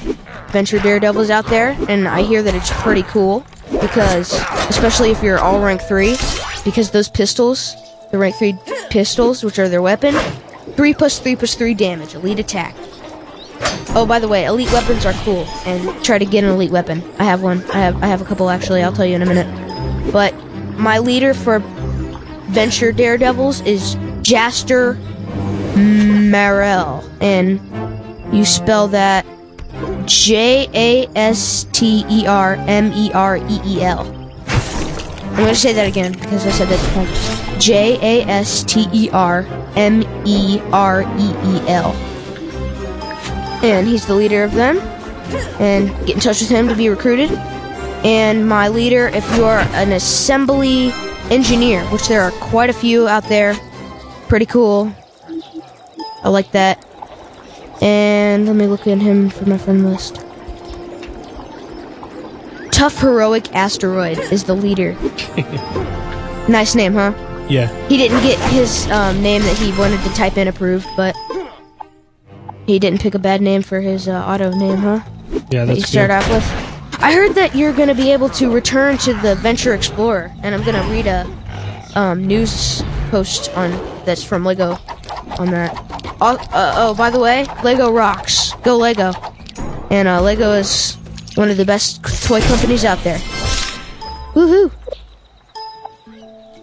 venture 0.51 0.79
daredevils 0.79 1.31
out 1.31 1.47
there, 1.47 1.75
and 1.89 2.07
I 2.07 2.21
hear 2.21 2.43
that 2.43 2.53
it's 2.53 2.71
pretty 2.81 3.03
cool. 3.03 3.43
Because, 3.81 4.33
especially 4.69 5.11
if 5.11 5.21
you're 5.23 5.39
all 5.39 5.61
rank 5.61 5.81
3, 5.81 6.15
because 6.63 6.91
those 6.91 7.09
pistols, 7.09 7.75
the 8.11 8.17
rank 8.17 8.35
3 8.35 8.55
pistols, 8.89 9.43
which 9.43 9.59
are 9.59 9.69
their 9.69 9.81
weapon, 9.81 10.15
3 10.75 10.93
plus 10.93 11.19
3 11.19 11.35
plus 11.35 11.55
3 11.55 11.73
damage, 11.73 12.15
elite 12.15 12.39
attack. 12.39 12.75
Oh, 13.95 14.05
by 14.07 14.19
the 14.19 14.27
way, 14.27 14.45
elite 14.45 14.71
weapons 14.71 15.05
are 15.05 15.13
cool, 15.23 15.45
and 15.65 16.03
try 16.03 16.17
to 16.17 16.25
get 16.25 16.43
an 16.43 16.49
elite 16.49 16.71
weapon. 16.71 17.03
I 17.19 17.25
have 17.25 17.43
one. 17.43 17.63
I 17.71 17.79
have 17.79 18.01
I 18.01 18.07
have 18.07 18.21
a 18.21 18.25
couple 18.25 18.49
actually. 18.49 18.81
I'll 18.81 18.91
tell 18.91 19.05
you 19.05 19.15
in 19.15 19.21
a 19.21 19.25
minute. 19.25 20.11
But 20.11 20.33
my 20.77 20.97
leader 20.97 21.33
for 21.33 21.59
Venture 22.49 22.91
Daredevils 22.91 23.61
is 23.61 23.95
Jaster 24.23 24.97
Marel, 25.75 27.03
and 27.21 27.59
you 28.35 28.45
spell 28.45 28.87
that 28.89 29.25
J 30.05 30.67
A 30.73 31.07
S 31.15 31.65
T 31.71 32.05
E 32.09 32.25
R 32.27 32.55
M 32.67 32.91
E 32.93 33.11
R 33.13 33.37
E 33.37 33.59
E 33.65 33.81
L. 33.81 34.01
I'm 34.47 35.35
going 35.35 35.49
to 35.49 35.55
say 35.55 35.73
that 35.73 35.87
again 35.87 36.11
because 36.11 36.45
I 36.45 36.51
said 36.51 36.69
it 36.71 36.79
like 36.95 37.59
J 37.59 37.97
A 38.01 38.25
S 38.27 38.63
T 38.63 38.87
E 38.93 39.09
R 39.11 39.45
M 39.75 40.03
E 40.25 40.61
R 40.71 41.01
E 41.01 41.05
E 41.05 41.69
L. 41.69 41.91
And 43.63 43.87
he's 43.87 44.05
the 44.05 44.15
leader 44.15 44.43
of 44.43 44.53
them. 44.53 44.77
And 45.59 45.89
get 46.05 46.15
in 46.15 46.19
touch 46.19 46.41
with 46.41 46.49
him 46.49 46.67
to 46.67 46.75
be 46.75 46.89
recruited. 46.89 47.31
And 48.03 48.47
my 48.47 48.67
leader, 48.67 49.07
if 49.07 49.25
you 49.35 49.45
are 49.45 49.59
an 49.59 49.93
assembly 49.93 50.91
engineer, 51.31 51.83
which 51.85 52.07
there 52.07 52.21
are 52.21 52.31
quite 52.31 52.69
a 52.69 52.73
few 52.73 53.07
out 53.07 53.23
there, 53.29 53.55
pretty 54.27 54.45
cool. 54.45 54.93
I 56.23 56.29
like 56.29 56.51
that. 56.51 56.85
And 57.83 58.45
let 58.47 58.55
me 58.55 58.65
look 58.65 58.87
at 58.87 58.99
him 58.99 59.29
for 59.29 59.45
my 59.45 59.57
friend 59.57 59.83
list. 59.83 60.25
Tough 62.71 62.97
Heroic 62.99 63.53
Asteroid 63.53 64.17
is 64.17 64.45
the 64.45 64.53
leader. 64.53 64.93
nice 66.47 66.75
name, 66.75 66.93
huh? 66.93 67.13
Yeah. 67.49 67.67
He 67.89 67.97
didn't 67.97 68.21
get 68.21 68.39
his 68.51 68.89
um, 68.89 69.21
name 69.21 69.41
that 69.41 69.57
he 69.57 69.77
wanted 69.77 70.01
to 70.03 70.09
type 70.13 70.37
in 70.37 70.47
approved, 70.47 70.87
but 70.95 71.13
he 72.65 72.79
didn't 72.79 73.01
pick 73.01 73.15
a 73.15 73.19
bad 73.19 73.41
name 73.41 73.61
for 73.61 73.81
his 73.81 74.07
uh, 74.07 74.13
auto 74.25 74.51
name, 74.51 74.77
huh? 74.77 75.01
Yeah, 75.51 75.65
that's 75.65 75.67
That 75.67 75.75
you 75.75 75.83
start 75.83 76.09
good. 76.09 76.15
off 76.15 76.29
with. 76.29 76.99
I 77.03 77.11
heard 77.11 77.33
that 77.35 77.53
you're 77.53 77.73
going 77.73 77.89
to 77.89 77.95
be 77.95 78.11
able 78.11 78.29
to 78.29 78.49
return 78.49 78.97
to 78.99 79.13
the 79.15 79.35
Venture 79.35 79.73
Explorer, 79.73 80.31
and 80.41 80.55
I'm 80.55 80.63
going 80.63 80.81
to 80.81 80.89
read 80.89 81.05
a 81.07 81.27
um, 81.99 82.25
news 82.25 82.81
post 83.11 83.49
on 83.57 83.71
that's 84.05 84.23
from 84.23 84.45
Lego 84.45 84.77
on 85.39 85.51
that. 85.51 85.75
Oh, 86.21 86.37
uh, 86.51 86.73
oh, 86.77 86.95
by 86.95 87.09
the 87.09 87.19
way, 87.19 87.45
Lego 87.63 87.91
rocks. 87.91 88.53
Go 88.63 88.77
Lego. 88.77 89.11
And 89.89 90.07
uh, 90.07 90.21
Lego 90.21 90.53
is 90.53 90.97
one 91.35 91.49
of 91.49 91.57
the 91.57 91.65
best 91.65 92.03
toy 92.25 92.41
companies 92.41 92.85
out 92.85 92.99
there. 93.03 93.19
Woohoo! 94.33 94.71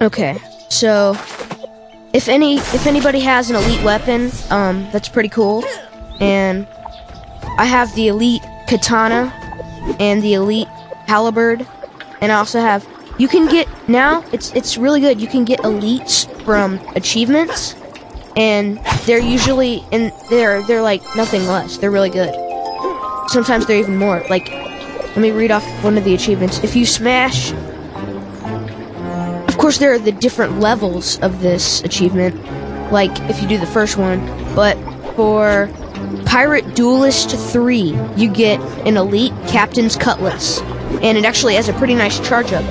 Okay, 0.00 0.38
so 0.68 1.12
if 2.14 2.28
any 2.28 2.56
if 2.56 2.86
anybody 2.86 3.20
has 3.20 3.50
an 3.50 3.56
elite 3.56 3.84
weapon, 3.84 4.30
um, 4.50 4.88
that's 4.92 5.08
pretty 5.08 5.28
cool. 5.28 5.64
And 6.20 6.66
I 7.58 7.66
have 7.66 7.94
the 7.94 8.08
elite 8.08 8.42
katana 8.68 9.32
and 10.00 10.22
the 10.22 10.34
elite 10.34 10.68
halberd, 11.06 11.66
and 12.20 12.32
I 12.32 12.36
also 12.36 12.60
have. 12.60 12.86
You 13.18 13.28
can 13.28 13.46
get 13.48 13.68
now. 13.86 14.24
It's 14.32 14.54
it's 14.54 14.78
really 14.78 15.00
good. 15.00 15.20
You 15.20 15.28
can 15.28 15.44
get 15.44 15.60
elites 15.60 16.26
from 16.44 16.80
achievements, 16.96 17.74
and 18.40 18.80
they're 19.04 19.18
usually 19.18 19.84
and 19.92 20.10
they're 20.30 20.62
they're 20.62 20.80
like 20.80 21.02
nothing 21.14 21.46
less. 21.46 21.76
They're 21.76 21.90
really 21.90 22.08
good. 22.08 22.34
Sometimes 23.28 23.66
they're 23.66 23.76
even 23.76 23.96
more. 23.96 24.24
Like, 24.30 24.48
let 24.48 25.18
me 25.18 25.30
read 25.30 25.50
off 25.50 25.64
one 25.84 25.98
of 25.98 26.04
the 26.04 26.14
achievements. 26.14 26.64
If 26.64 26.74
you 26.74 26.86
smash 26.86 27.52
of 29.46 29.58
course, 29.58 29.76
there 29.76 29.92
are 29.92 29.98
the 29.98 30.12
different 30.12 30.58
levels 30.58 31.18
of 31.18 31.42
this 31.42 31.82
achievement, 31.82 32.34
like 32.90 33.10
if 33.28 33.42
you 33.42 33.48
do 33.48 33.58
the 33.58 33.66
first 33.66 33.98
one, 33.98 34.18
but 34.54 34.74
for 35.16 35.68
Pirate 36.24 36.74
Duelist 36.74 37.36
3, 37.52 37.94
you 38.16 38.32
get 38.32 38.58
an 38.86 38.96
elite 38.96 39.34
Captain's 39.48 39.96
Cutlass, 39.96 40.62
and 41.02 41.18
it 41.18 41.26
actually 41.26 41.56
has 41.56 41.68
a 41.68 41.74
pretty 41.74 41.94
nice 41.94 42.18
charge 42.26 42.54
up. 42.54 42.64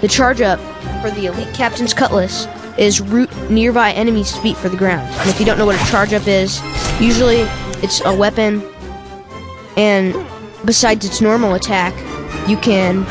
The 0.00 0.08
charge 0.08 0.40
up 0.40 0.60
for 1.02 1.10
the 1.10 1.26
elite 1.26 1.52
Captain's 1.52 1.92
Cutlass 1.92 2.46
is 2.78 3.00
root 3.00 3.30
nearby 3.50 3.92
enemies' 3.92 4.36
feet 4.38 4.56
for 4.56 4.68
the 4.68 4.76
ground. 4.76 5.08
And 5.20 5.30
if 5.30 5.38
you 5.40 5.46
don't 5.46 5.58
know 5.58 5.66
what 5.66 5.80
a 5.80 5.90
charge 5.90 6.12
up 6.12 6.26
is, 6.26 6.60
usually 7.00 7.40
it's 7.82 8.00
a 8.04 8.14
weapon, 8.14 8.62
and 9.76 10.14
besides 10.64 11.04
its 11.04 11.20
normal 11.20 11.54
attack, 11.54 11.94
you 12.48 12.56
can 12.56 13.06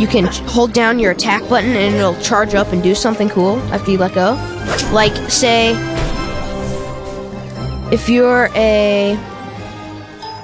you 0.00 0.06
can 0.06 0.24
hold 0.24 0.72
down 0.72 0.98
your 0.98 1.12
attack 1.12 1.46
button 1.48 1.70
and 1.70 1.94
it'll 1.94 2.18
charge 2.20 2.54
up 2.54 2.72
and 2.72 2.82
do 2.82 2.94
something 2.94 3.28
cool 3.28 3.58
after 3.72 3.90
you 3.90 3.98
let 3.98 4.14
go. 4.14 4.32
Like, 4.90 5.14
say, 5.30 5.74
if 7.92 8.08
you're 8.08 8.48
a 8.54 9.16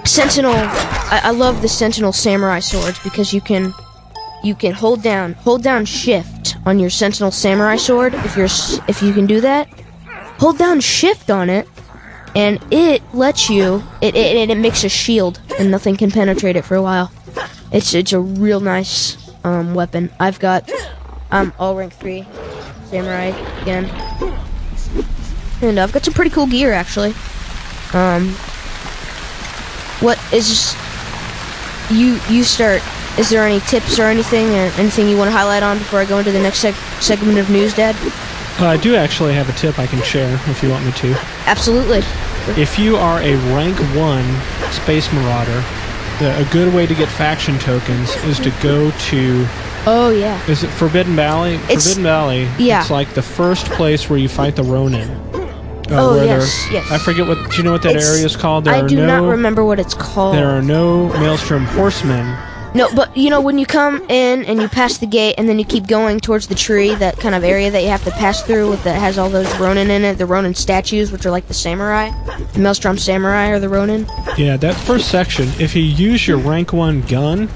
sentinel, 0.05 0.53
I, 0.55 1.21
I 1.25 1.31
love 1.31 1.63
the 1.63 1.69
sentinel 1.69 2.13
samurai 2.13 2.61
swords 2.61 2.99
because 3.03 3.33
you 3.33 3.41
can 3.41 3.73
you 4.45 4.55
can 4.55 4.73
hold 4.73 5.03
down 5.03 5.33
hold 5.33 5.63
down 5.63 5.85
shift 5.85 6.38
on 6.69 6.79
your 6.79 6.91
sentinel 6.91 7.31
samurai 7.31 7.77
sword 7.77 8.13
if 8.13 8.37
you're 8.37 8.45
if 8.89 9.03
you 9.03 9.15
can 9.15 9.25
do 9.25 9.41
that. 9.41 9.67
Hold 10.39 10.59
down 10.59 10.81
shift 10.81 11.31
on 11.31 11.49
it, 11.49 11.67
and 12.37 12.63
it 12.71 13.03
lets 13.15 13.49
you 13.49 13.83
it 14.03 14.15
it, 14.15 14.51
it 14.51 14.59
makes 14.59 14.85
a 14.85 14.89
shield 14.91 15.41
and 15.59 15.71
nothing 15.71 15.97
can 15.97 16.11
penetrate 16.11 16.57
it 16.57 16.67
for 16.67 16.75
a 16.75 16.83
while. 16.83 17.11
It's 17.73 17.95
it's 17.95 18.13
a 18.13 18.21
real 18.21 18.61
nice 18.61 19.17
um, 19.45 19.75
weapon. 19.75 20.11
I've 20.21 20.39
got 20.39 20.71
I'm 21.31 21.47
um 21.47 21.55
all 21.59 21.75
rank 21.75 21.95
three 21.95 22.29
samurai 22.91 23.33
again, 23.63 23.87
and 25.63 25.81
I've 25.81 25.93
got 25.93 26.05
some 26.05 26.13
pretty 26.13 26.31
cool 26.31 26.47
gear 26.47 26.75
actually. 26.75 27.15
Um, 27.95 28.29
what 30.01 30.21
is 30.35 30.77
you 31.91 32.21
you 32.29 32.45
start? 32.45 32.83
Is 33.19 33.31
there 33.31 33.45
any 33.45 33.61
tips 33.61 33.99
or 33.99 34.05
anything 34.05 34.47
or 34.51 34.71
anything 34.79 35.09
you 35.09 35.17
want 35.17 35.29
to 35.29 35.37
highlight 35.37 35.63
on 35.63 35.79
before 35.79 35.99
I 36.01 36.05
go 36.05 36.19
into 36.19 36.31
the 36.33 36.41
next 36.41 36.63
seg- 36.65 37.03
segment 37.03 37.39
of 37.39 37.51
news, 37.51 37.75
Dad? 37.75 37.97
Uh, 38.61 38.67
I 38.67 38.77
do 38.77 38.95
actually 38.95 39.35
have 39.35 39.49
a 39.49 39.53
tip 39.53 39.79
I 39.79 39.87
can 39.87 40.03
share 40.03 40.33
if 40.49 40.63
you 40.63 40.71
want 40.71 40.85
me 40.87 40.93
to. 40.93 41.15
Absolutely. 41.47 41.99
If 42.61 42.79
you 42.79 42.97
are 42.97 43.21
a 43.21 43.35
rank 43.55 43.77
1 43.97 44.73
Space 44.73 45.13
Marauder, 45.13 45.63
the, 46.21 46.35
a 46.41 46.45
good 46.53 46.73
way 46.73 46.87
to 46.87 46.95
get 46.95 47.09
faction 47.09 47.59
tokens 47.59 48.15
is 48.25 48.39
to 48.41 48.51
go 48.63 48.91
to. 48.91 49.47
Oh 49.87 50.11
yeah. 50.11 50.41
Is 50.49 50.63
it 50.65 50.69
Forbidden 50.69 51.15
Valley? 51.17 51.55
It's- 51.55 51.85
Forbidden 51.85 52.03
Valley. 52.05 52.49
yeah. 52.59 52.81
It's 52.81 52.91
like 52.91 53.15
the 53.15 53.23
first 53.23 53.67
place 53.67 54.09
where 54.09 54.19
you 54.19 54.29
fight 54.29 54.55
the 54.57 54.65
Ronin. 54.65 55.09
Uh, 55.11 55.45
Oh, 55.91 56.23
yes, 56.23 56.67
yes. 56.71 56.91
I 56.91 56.99
forget 56.99 57.27
what. 57.27 57.51
Do 57.51 57.57
you 57.57 57.63
know 57.63 57.73
what 57.73 57.81
that 57.83 57.93
It's- 57.97 58.07
area 58.11 58.27
is 58.27 58.37
called? 58.37 58.65
There 58.65 58.75
I 58.75 58.87
do 58.87 58.97
no. 58.97 59.07
not 59.23 59.31
remember 59.31 59.65
what 59.65 59.79
it's 59.81 59.95
called. 59.95 60.35
There 60.37 60.51
are 60.51 60.61
no 60.61 61.09
Maelstrom 61.19 61.65
horsemen. 61.65 62.37
No, 62.75 62.89
but 62.95 63.17
you 63.17 63.31
know 63.31 63.41
when 63.41 63.59
you 63.59 63.67
come 63.67 64.03
in 64.11 64.45
and 64.45 64.61
you 64.61 64.69
pass 64.69 64.99
the 64.99 65.07
gate 65.07 65.35
and 65.39 65.49
then 65.49 65.59
you 65.59 65.65
keep 65.65 65.87
going 65.87 66.21
towards 66.21 66.49
the 66.49 66.55
tree, 66.55 66.95
that 66.97 67.19
kind 67.19 67.35
of 67.35 67.43
area 67.43 67.71
that 67.71 67.83
you 67.83 67.89
have 67.89 68.05
to 68.05 68.11
pass 68.13 68.43
through 68.43 68.71
with 68.71 68.85
that 68.85 68.99
has 69.01 69.19
all 69.19 69.31
those 69.31 69.53
Ronin 69.59 69.91
in 69.91 70.05
it, 70.05 70.19
the 70.19 70.27
Ronin 70.27 70.55
statues, 70.55 71.11
which 71.11 71.25
are 71.27 71.31
like 71.31 71.49
the 71.49 71.55
samurai, 71.55 72.11
the 72.53 72.59
Maelstrom 72.61 72.99
samurai 72.99 73.49
or 73.49 73.59
the 73.59 73.69
Ronin. 73.69 74.07
Yeah, 74.37 74.57
that 74.59 74.75
first 74.75 75.11
section, 75.11 75.49
if 75.59 75.75
you 75.75 75.83
use 75.83 76.29
your 76.29 76.39
rank 76.39 76.73
1 76.73 77.03
gun, 77.03 77.49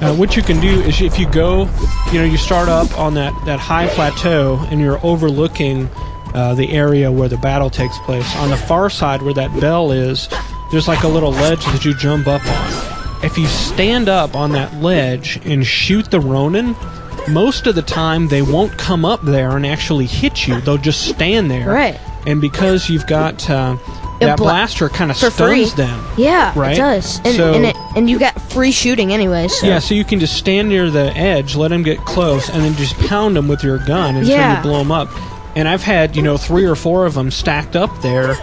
uh, 0.00 0.14
what 0.16 0.34
you 0.36 0.42
can 0.42 0.60
do 0.60 0.80
is 0.80 1.02
if 1.02 1.18
you 1.18 1.28
go, 1.30 1.68
you 2.10 2.18
know, 2.18 2.24
you 2.24 2.38
start 2.38 2.68
up 2.68 2.98
on 2.98 3.14
that, 3.14 3.32
that 3.44 3.60
high 3.60 3.86
plateau 3.88 4.58
and 4.70 4.80
you're 4.80 5.04
overlooking 5.04 5.88
uh, 6.34 6.54
the 6.54 6.72
area 6.72 7.12
where 7.12 7.28
the 7.28 7.36
battle 7.38 7.68
takes 7.68 7.98
place. 8.00 8.34
On 8.36 8.48
the 8.48 8.56
far 8.56 8.88
side 8.88 9.20
where 9.20 9.34
that 9.34 9.60
bell 9.60 9.92
is, 9.92 10.28
there's 10.70 10.88
like 10.88 11.02
a 11.02 11.08
little 11.08 11.32
ledge 11.32 11.64
that 11.66 11.84
you 11.84 11.94
jump 11.94 12.26
up 12.26 12.42
on. 12.46 12.89
If 13.22 13.36
you 13.36 13.46
stand 13.46 14.08
up 14.08 14.34
on 14.34 14.52
that 14.52 14.74
ledge 14.76 15.38
and 15.44 15.66
shoot 15.66 16.10
the 16.10 16.20
Ronin, 16.20 16.74
most 17.28 17.66
of 17.66 17.74
the 17.74 17.82
time 17.82 18.28
they 18.28 18.42
won't 18.42 18.76
come 18.78 19.04
up 19.04 19.20
there 19.22 19.56
and 19.56 19.66
actually 19.66 20.06
hit 20.06 20.46
you. 20.48 20.60
They'll 20.62 20.78
just 20.78 21.06
stand 21.08 21.50
there. 21.50 21.68
Right. 21.68 22.00
And 22.26 22.40
because 22.40 22.88
you've 22.88 23.06
got 23.06 23.48
uh, 23.50 23.76
that 24.20 24.36
bla- 24.38 24.46
blaster 24.46 24.88
kind 24.88 25.10
of 25.10 25.18
for 25.18 25.30
free. 25.30 25.66
stuns 25.66 25.74
them. 25.74 26.04
Yeah, 26.16 26.52
Right? 26.58 26.72
it 26.74 26.76
does, 26.78 27.18
and 27.24 27.36
So- 27.36 27.52
and, 27.54 27.64
it, 27.66 27.76
and 27.96 28.08
you 28.10 28.18
got 28.18 28.40
free 28.50 28.72
shooting 28.72 29.12
anyway. 29.12 29.48
So. 29.48 29.66
Yeah, 29.66 29.78
so 29.80 29.94
you 29.94 30.04
can 30.04 30.18
just 30.20 30.34
stand 30.36 30.68
near 30.68 30.90
the 30.90 31.14
edge, 31.16 31.56
let 31.56 31.68
them 31.68 31.82
get 31.82 31.98
close, 32.04 32.48
and 32.50 32.62
then 32.64 32.74
just 32.76 32.96
pound 33.00 33.36
them 33.36 33.48
with 33.48 33.62
your 33.62 33.78
gun 33.78 34.16
until 34.16 34.30
Yeah. 34.30 34.56
you 34.56 34.62
blow 34.62 34.78
them 34.78 34.92
up. 34.92 35.08
And 35.56 35.66
I've 35.68 35.82
had, 35.82 36.14
you 36.16 36.22
know, 36.22 36.36
three 36.36 36.64
or 36.64 36.74
four 36.76 37.06
of 37.06 37.14
them 37.14 37.30
stacked 37.30 37.74
up 37.76 37.90
there 38.02 38.36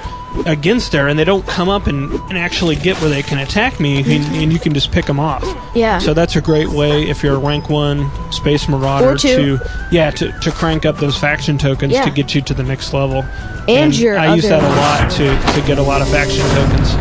against 0.46 0.92
there, 0.92 1.08
and 1.08 1.18
they 1.18 1.24
don't 1.24 1.46
come 1.48 1.70
up 1.70 1.88
and, 1.88 2.12
and 2.30 2.38
actually 2.38 2.76
get 2.76 3.00
where 3.02 3.10
they 3.10 3.24
can 3.24 3.38
attack 3.40 3.80
me, 3.80 4.00
and, 4.00 4.26
and 4.36 4.54
you 4.54 4.60
can 4.60 4.74
just 4.74 4.92
pick 4.92 5.06
them 5.06 5.20
off. 5.20 5.44
Yeah. 5.76 5.98
So 6.00 6.14
that's 6.14 6.36
a 6.36 6.42
great 6.42 6.70
way 6.70 7.10
if 7.10 7.24
you're 7.24 7.36
a 7.36 7.40
rank 7.40 7.70
one 7.70 8.10
space 8.32 8.68
marauder 8.70 9.16
to 9.18 9.60
yeah 9.92 10.12
to, 10.12 10.32
to 10.40 10.52
crank 10.52 10.86
up 10.86 10.98
those 10.98 11.18
faction 11.18 11.58
tokens 11.58 11.94
Yeah. 11.94 12.04
to 12.06 12.12
get 12.12 12.36
you 12.36 12.42
to 12.42 12.54
the 12.54 12.64
next 12.64 12.94
level. 12.94 13.24
And 13.68 13.98
your 13.98 14.18
I 14.18 14.36
use 14.36 14.48
that 14.48 14.64
a 14.64 14.68
lot 14.68 15.12
to, 15.12 15.60
to 15.62 15.68
get 15.68 15.78
a 15.78 15.82
lot 15.82 16.02
of 16.02 16.10
faction 16.10 16.46
tokens. 16.50 16.94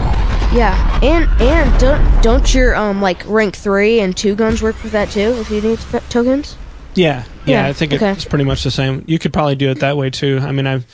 Yeah, 0.54 1.00
and 1.02 1.28
and 1.42 1.80
don't 1.80 2.22
don't 2.22 2.54
your 2.54 2.74
um 2.76 3.02
like 3.02 3.26
rank 3.26 3.56
three 3.56 4.00
and 4.00 4.16
two 4.16 4.34
guns 4.34 4.62
work 4.62 4.80
with 4.82 4.92
that 4.92 5.10
too 5.10 5.34
if 5.38 5.50
you 5.50 5.60
need 5.60 5.78
tokens? 6.08 6.56
Yeah, 6.94 7.24
yeah, 7.44 7.62
Yeah, 7.62 7.66
I 7.68 7.72
think 7.74 7.92
okay. 7.92 8.12
it's 8.12 8.24
pretty 8.24 8.44
much 8.44 8.64
the 8.64 8.70
same. 8.70 9.04
You 9.06 9.18
could 9.18 9.32
probably 9.32 9.56
do 9.56 9.70
it 9.70 9.80
that 9.80 9.96
way 9.98 10.08
too. 10.08 10.38
I 10.40 10.52
mean, 10.52 10.66
I've 10.66 10.86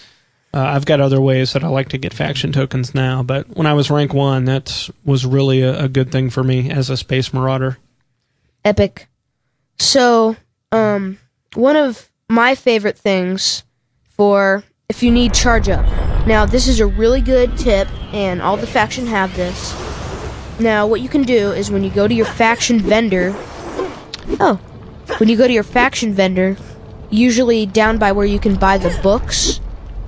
uh, 0.55 0.61
I've 0.61 0.85
got 0.85 1.01
other 1.01 1.21
ways 1.21 1.55
that 1.55 1.65
I 1.65 1.69
like 1.69 1.89
to 1.91 1.99
get 1.99 2.13
faction 2.13 2.53
tokens 2.53 2.95
now, 2.95 3.23
but 3.23 3.49
when 3.57 3.67
I 3.67 3.73
was 3.73 3.91
rank 3.91 4.13
one, 4.13 4.45
that 4.45 4.91
was 5.05 5.25
really 5.25 5.63
a, 5.63 5.85
a 5.85 5.89
good 5.89 6.13
thing 6.13 6.29
for 6.29 6.45
me 6.45 6.71
as 6.71 6.91
a 6.91 6.97
space 6.97 7.33
marauder. 7.33 7.79
Epic. 8.65 9.09
So, 9.79 10.37
um, 10.71 11.19
one 11.55 11.77
of 11.77 12.11
my 12.29 12.55
favorite 12.55 12.99
things 12.99 13.65
for 14.11 14.63
if 14.91 15.03
you 15.03 15.11
need 15.11 15.33
charge 15.33 15.71
up. 15.71 15.87
Now, 16.27 16.45
this 16.45 16.69
is 16.69 16.81
a 16.81 16.87
really 16.87 17.23
good 17.23 17.57
tip, 17.57 17.89
and 18.13 18.43
all 18.43 18.59
the 18.59 18.67
faction 18.67 19.07
have 19.07 19.35
this. 19.35 19.75
Now, 20.61 20.87
what 20.87 21.01
you 21.01 21.09
can 21.09 21.23
do 21.23 21.51
is 21.51 21.71
when 21.71 21.83
you 21.83 21.91
go 21.91 22.07
to 22.07 22.15
your 22.15 22.27
faction 22.27 22.79
vendor. 22.79 23.35
Oh, 24.39 24.61
when 25.17 25.31
you 25.31 25.37
go 25.37 25.47
to 25.47 25.53
your 25.53 25.63
faction 25.63 26.13
vendor, 26.13 26.59
usually 27.09 27.65
down 27.65 27.97
by 27.97 28.13
where 28.13 28.27
you 28.27 28.39
can 28.39 28.55
buy 28.57 28.77
the 28.77 28.97
books 29.03 29.62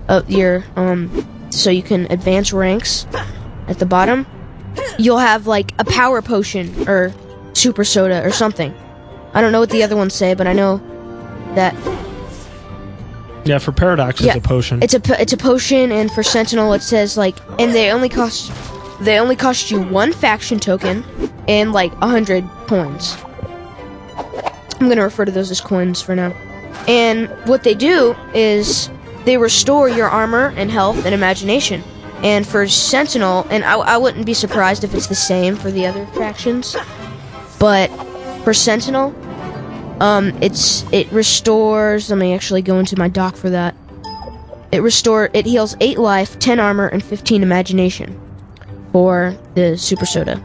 of 0.08 0.30
your 0.30 0.64
um, 0.76 1.10
so 1.50 1.70
you 1.70 1.82
can 1.82 2.10
advance 2.12 2.52
ranks 2.52 3.06
at 3.68 3.78
the 3.78 3.86
bottom. 3.86 4.26
You'll 4.98 5.18
have 5.18 5.46
like 5.46 5.72
a 5.78 5.84
power 5.84 6.20
potion 6.22 6.88
or 6.88 7.12
super 7.52 7.84
soda 7.84 8.24
or 8.24 8.30
something. 8.30 8.74
I 9.32 9.40
don't 9.40 9.52
know 9.52 9.60
what 9.60 9.70
the 9.70 9.82
other 9.82 9.96
ones 9.96 10.14
say, 10.14 10.34
but 10.34 10.46
I 10.46 10.52
know 10.52 10.78
that 11.54 11.74
Yeah, 13.44 13.58
for 13.58 13.72
Paradox, 13.72 14.20
Yeah, 14.20 14.36
it's 14.36 14.44
a 14.44 14.48
potion. 14.48 14.82
it's 14.82 14.94
a 14.94 15.20
it's 15.20 15.32
a 15.32 15.36
potion, 15.36 15.92
and 15.92 16.10
for 16.10 16.22
Sentinel 16.22 16.72
it 16.72 16.82
says 16.82 17.16
like, 17.16 17.36
and 17.60 17.72
they 17.74 17.90
only 17.90 18.08
cost 18.08 18.50
they 19.00 19.18
only 19.18 19.36
cost 19.36 19.70
you 19.70 19.82
one 19.82 20.12
faction 20.12 20.58
token 20.60 21.04
and 21.48 21.72
like 21.72 21.92
a 22.00 22.08
hundred 22.08 22.48
coins. 22.66 23.16
I'm 24.80 24.88
gonna 24.88 25.02
refer 25.02 25.24
to 25.24 25.32
those 25.32 25.50
as 25.50 25.60
coins 25.60 26.00
for 26.00 26.14
now. 26.14 26.30
And 26.86 27.28
what 27.46 27.62
they 27.62 27.74
do 27.74 28.14
is 28.34 28.88
they 29.24 29.36
restore 29.36 29.88
your 29.88 30.08
armor 30.08 30.52
and 30.56 30.70
health 30.70 31.04
and 31.04 31.14
imagination. 31.14 31.82
And 32.22 32.46
for 32.46 32.66
Sentinel, 32.66 33.46
and 33.50 33.64
I, 33.64 33.74
I 33.74 33.96
wouldn't 33.98 34.24
be 34.24 34.34
surprised 34.34 34.84
if 34.84 34.94
it's 34.94 35.08
the 35.08 35.14
same 35.14 35.56
for 35.56 35.70
the 35.70 35.86
other 35.86 36.06
factions, 36.06 36.76
but 37.58 37.88
for 38.44 38.54
Sentinel, 38.54 39.14
um, 40.00 40.30
it's 40.42 40.90
it 40.92 41.10
restores. 41.12 42.10
Let 42.10 42.18
me 42.18 42.34
actually 42.34 42.62
go 42.62 42.78
into 42.78 42.96
my 42.96 43.08
doc 43.08 43.36
for 43.36 43.50
that. 43.50 43.74
It 44.72 44.80
restore 44.80 45.30
it 45.34 45.46
heals 45.46 45.76
eight 45.80 45.98
life, 45.98 46.38
ten 46.38 46.58
armor, 46.58 46.86
and 46.86 47.02
fifteen 47.02 47.42
imagination 47.42 48.18
for 48.92 49.36
the 49.54 49.76
super 49.76 50.06
soda. 50.06 50.42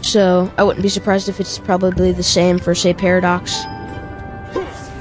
So 0.00 0.52
I 0.58 0.62
wouldn't 0.62 0.82
be 0.82 0.88
surprised 0.88 1.28
if 1.28 1.40
it's 1.40 1.58
probably 1.58 2.12
the 2.12 2.22
same 2.22 2.58
for 2.58 2.74
say 2.74 2.94
Paradox. 2.94 3.64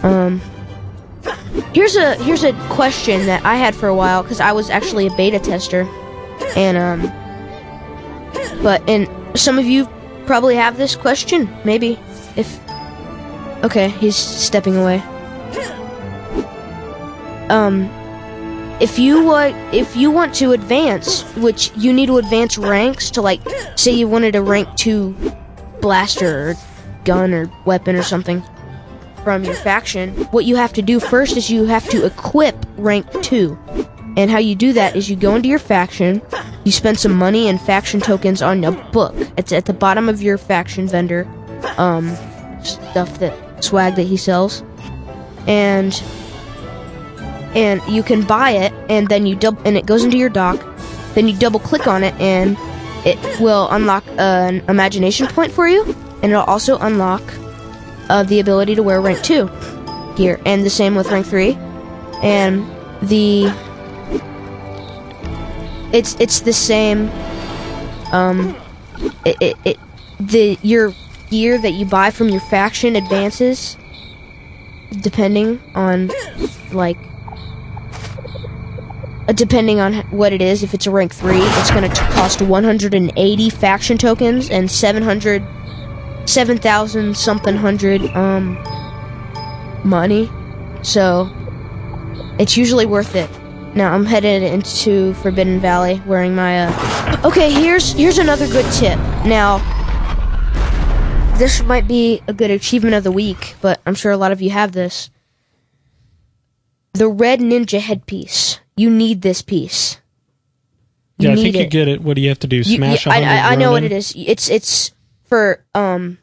Um, 0.03 0.41
here's 1.73 1.95
a 1.95 2.15
here's 2.23 2.43
a 2.43 2.53
question 2.69 3.25
that 3.27 3.45
I 3.45 3.55
had 3.55 3.75
for 3.75 3.87
a 3.87 3.95
while 3.95 4.23
because 4.23 4.39
I 4.39 4.51
was 4.51 4.69
actually 4.69 5.07
a 5.07 5.15
beta 5.15 5.39
tester, 5.39 5.87
and 6.55 6.77
um, 6.77 7.01
but 8.63 8.87
and 8.89 9.07
some 9.37 9.59
of 9.59 9.65
you 9.65 9.87
probably 10.25 10.55
have 10.55 10.77
this 10.77 10.95
question. 10.95 11.49
Maybe 11.63 11.99
if 12.35 12.59
okay, 13.63 13.89
he's 13.89 14.15
stepping 14.15 14.75
away. 14.75 14.99
Um, 17.49 17.89
if 18.79 18.97
you 18.97 19.23
want 19.23 19.55
if 19.73 19.95
you 19.95 20.09
want 20.09 20.33
to 20.35 20.53
advance, 20.53 21.21
which 21.35 21.71
you 21.75 21.93
need 21.93 22.07
to 22.07 22.17
advance 22.17 22.57
ranks 22.57 23.11
to 23.11 23.21
like 23.21 23.41
say 23.75 23.91
you 23.91 24.07
wanted 24.07 24.35
a 24.35 24.41
rank 24.41 24.73
2 24.75 25.15
blaster 25.81 26.49
or 26.49 26.55
gun 27.03 27.33
or 27.33 27.51
weapon 27.65 27.95
or 27.95 28.03
something 28.03 28.41
from 29.23 29.43
your 29.43 29.55
faction, 29.55 30.11
what 30.31 30.45
you 30.45 30.55
have 30.55 30.73
to 30.73 30.81
do 30.81 30.99
first 30.99 31.37
is 31.37 31.49
you 31.49 31.65
have 31.65 31.87
to 31.89 32.05
equip 32.05 32.55
rank 32.77 33.09
2. 33.23 33.57
And 34.15 34.29
how 34.29 34.37
you 34.37 34.55
do 34.55 34.73
that 34.73 34.95
is 34.95 35.09
you 35.09 35.15
go 35.15 35.35
into 35.35 35.49
your 35.49 35.59
faction, 35.59 36.21
you 36.65 36.71
spend 36.71 36.99
some 36.99 37.13
money 37.13 37.47
and 37.47 37.59
faction 37.59 37.99
tokens 37.99 38.41
on 38.41 38.63
a 38.63 38.71
book. 38.71 39.15
It's 39.37 39.51
at 39.51 39.65
the 39.65 39.73
bottom 39.73 40.07
of 40.09 40.21
your 40.21 40.37
faction 40.37 40.87
vendor 40.87 41.27
um 41.77 42.15
stuff 42.63 43.19
that 43.19 43.63
swag 43.63 43.95
that 43.95 44.03
he 44.03 44.17
sells. 44.17 44.63
And 45.47 45.93
and 47.55 47.81
you 47.87 48.03
can 48.03 48.23
buy 48.23 48.51
it 48.51 48.73
and 48.89 49.07
then 49.09 49.25
you 49.25 49.35
dub 49.35 49.59
and 49.65 49.77
it 49.77 49.85
goes 49.85 50.03
into 50.03 50.17
your 50.17 50.29
dock 50.29 50.59
then 51.13 51.27
you 51.27 51.37
double 51.37 51.59
click 51.59 51.87
on 51.87 52.03
it 52.03 52.13
and 52.19 52.57
it 53.05 53.17
will 53.39 53.69
unlock 53.69 54.03
an 54.17 54.61
imagination 54.69 55.27
point 55.27 55.51
for 55.51 55.67
you 55.67 55.83
and 56.23 56.31
it'll 56.31 56.43
also 56.43 56.77
unlock 56.79 57.21
uh, 58.09 58.23
the 58.23 58.39
ability 58.39 58.75
to 58.75 58.83
wear 58.83 59.01
rank 59.01 59.21
2 59.23 59.47
here 60.15 60.39
and 60.45 60.65
the 60.65 60.69
same 60.69 60.95
with 60.95 61.09
rank 61.11 61.25
3 61.25 61.57
and 62.21 62.65
the 63.09 63.45
it's 65.91 66.15
it's 66.19 66.41
the 66.41 66.53
same 66.53 67.09
um 68.11 68.55
it, 69.25 69.35
it, 69.41 69.57
it 69.65 69.79
the 70.19 70.57
your 70.61 70.93
gear 71.29 71.57
that 71.57 71.71
you 71.71 71.85
buy 71.85 72.11
from 72.11 72.29
your 72.29 72.41
faction 72.41 72.95
advances 72.95 73.77
depending 75.01 75.59
on 75.75 76.11
like 76.71 76.97
uh, 79.27 79.31
depending 79.31 79.79
on 79.79 79.93
what 80.11 80.33
it 80.33 80.41
is, 80.41 80.63
if 80.63 80.73
it's 80.73 80.85
a 80.85 80.91
rank 80.91 81.13
3, 81.13 81.37
it's 81.37 81.71
going 81.71 81.89
to 81.89 82.01
cost 82.11 82.41
180 82.41 83.49
faction 83.49 83.97
tokens 83.97 84.49
and 84.49 84.69
700 84.69 85.41
7,000 86.25 87.15
something 87.15 87.55
hundred 87.55 88.01
um 88.15 88.55
money. 89.83 90.29
So 90.81 91.29
it's 92.39 92.57
usually 92.57 92.85
worth 92.85 93.15
it. 93.15 93.29
Now 93.75 93.93
I'm 93.93 94.05
headed 94.05 94.43
into 94.43 95.13
Forbidden 95.15 95.59
Valley 95.59 96.01
wearing 96.05 96.35
my 96.35 96.67
uh 96.67 97.21
Okay, 97.25 97.51
here's 97.51 97.93
here's 97.93 98.17
another 98.17 98.47
good 98.47 98.71
tip. 98.73 98.97
Now 99.25 99.57
this 101.37 101.63
might 101.63 101.87
be 101.87 102.21
a 102.27 102.33
good 102.33 102.51
achievement 102.51 102.95
of 102.95 103.03
the 103.03 103.11
week, 103.11 103.55
but 103.61 103.81
I'm 103.85 103.95
sure 103.95 104.11
a 104.11 104.17
lot 104.17 104.31
of 104.31 104.41
you 104.41 104.51
have 104.51 104.71
this. 104.71 105.09
The 106.93 107.07
red 107.07 107.39
ninja 107.39 107.79
headpiece. 107.79 108.59
You 108.77 108.89
need 108.89 109.21
this 109.23 109.41
piece. 109.41 109.97
You 111.17 111.27
yeah, 111.27 111.31
I 111.31 111.35
need 111.35 111.43
think 111.43 111.55
you 111.57 111.65
get 111.67 111.87
it. 111.87 112.01
What 112.01 112.15
do 112.15 112.21
you 112.21 112.29
have 112.29 112.39
to 112.39 112.47
do? 112.47 112.63
Smash 112.63 113.05
you- 113.05 113.11
a 113.11 113.15
I, 113.15 113.19
I, 113.21 113.51
I 113.51 113.55
know 113.55 113.71
what 113.71 113.83
it 113.83 113.91
is. 113.91 114.13
It's 114.15 114.49
it's 114.49 114.91
for 115.33 115.65
um 115.73 116.19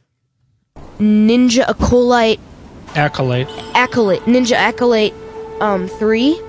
Ninja 1.01 1.68
Acolyte 1.68 2.38
Acolyte. 2.94 3.49
Acolyte 3.75 4.23
Ninja 4.23 4.53
Acolyte 4.53 5.12
um 5.61 5.88
three. 5.88 6.40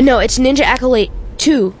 No, 0.00 0.20
it's 0.20 0.38
Ninja 0.38 0.60
Acolyte 0.60 1.10
two, 1.36 1.74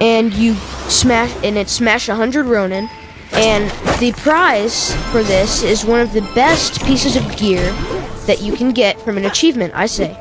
and 0.00 0.32
you 0.34 0.54
smash 0.88 1.34
and 1.42 1.58
it's 1.58 1.72
smash 1.72 2.08
a 2.08 2.14
hundred 2.14 2.46
Ronin, 2.46 2.88
and 3.32 3.68
the 3.98 4.12
prize 4.12 4.94
for 5.10 5.24
this 5.24 5.64
is 5.64 5.84
one 5.84 5.98
of 5.98 6.12
the 6.12 6.22
best 6.32 6.80
pieces 6.84 7.16
of 7.16 7.36
gear 7.36 7.72
that 8.28 8.40
you 8.40 8.54
can 8.54 8.70
get 8.70 9.00
from 9.00 9.16
an 9.16 9.24
achievement. 9.24 9.72
I 9.74 9.86
say, 9.86 10.16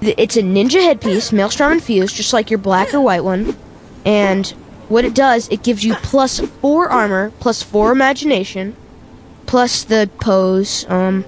it's 0.00 0.36
a 0.36 0.42
ninja 0.42 0.80
headpiece, 0.80 1.32
Maelstrom 1.32 1.72
infused, 1.72 2.14
just 2.14 2.32
like 2.32 2.52
your 2.52 2.58
black 2.58 2.94
or 2.94 3.00
white 3.00 3.24
one, 3.24 3.56
and 4.04 4.54
what 4.88 5.04
it 5.04 5.14
does, 5.14 5.48
it 5.48 5.62
gives 5.62 5.84
you 5.84 5.94
plus 5.96 6.40
four 6.40 6.88
armor, 6.88 7.32
plus 7.40 7.62
four 7.62 7.92
imagination, 7.92 8.76
plus 9.46 9.84
the 9.84 10.10
pose. 10.20 10.84
Um, 10.88 11.22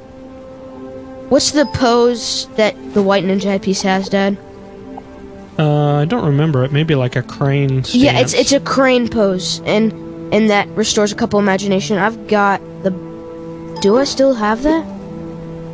what's 1.29 1.53
the 1.53 1.67
pose 1.67 2.49
that 2.57 2.75
the 2.95 3.03
white 3.03 3.25
ninja 3.25 3.45
headpiece 3.45 3.83
has, 3.83 4.09
Dad? 4.09 4.37
Uh, 5.59 6.01
I 6.01 6.05
don't 6.05 6.25
remember 6.25 6.65
it. 6.65 6.73
Maybe 6.73 6.95
like 6.95 7.17
a 7.17 7.23
crane. 7.23 7.85
Stance. 7.85 7.95
Yeah, 7.95 8.19
it's 8.19 8.35
it's 8.35 8.53
a 8.53 8.61
crane 8.61 9.09
pose, 9.09 9.61
and 9.65 9.93
and 10.35 10.51
that 10.51 10.69
restores 10.71 11.13
a 11.13 11.15
couple 11.15 11.39
imagination. 11.39 11.99
I've 11.99 12.27
got 12.27 12.61
the. 12.83 12.91
Do 13.81 13.97
I 13.99 14.05
still 14.05 14.35
have 14.35 14.63
that? 14.65 14.85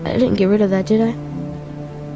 I 0.04 0.12
didn't 0.14 0.34
get 0.34 0.46
rid 0.46 0.60
of 0.60 0.70
that, 0.70 0.86
did 0.86 1.00
I? 1.00 1.14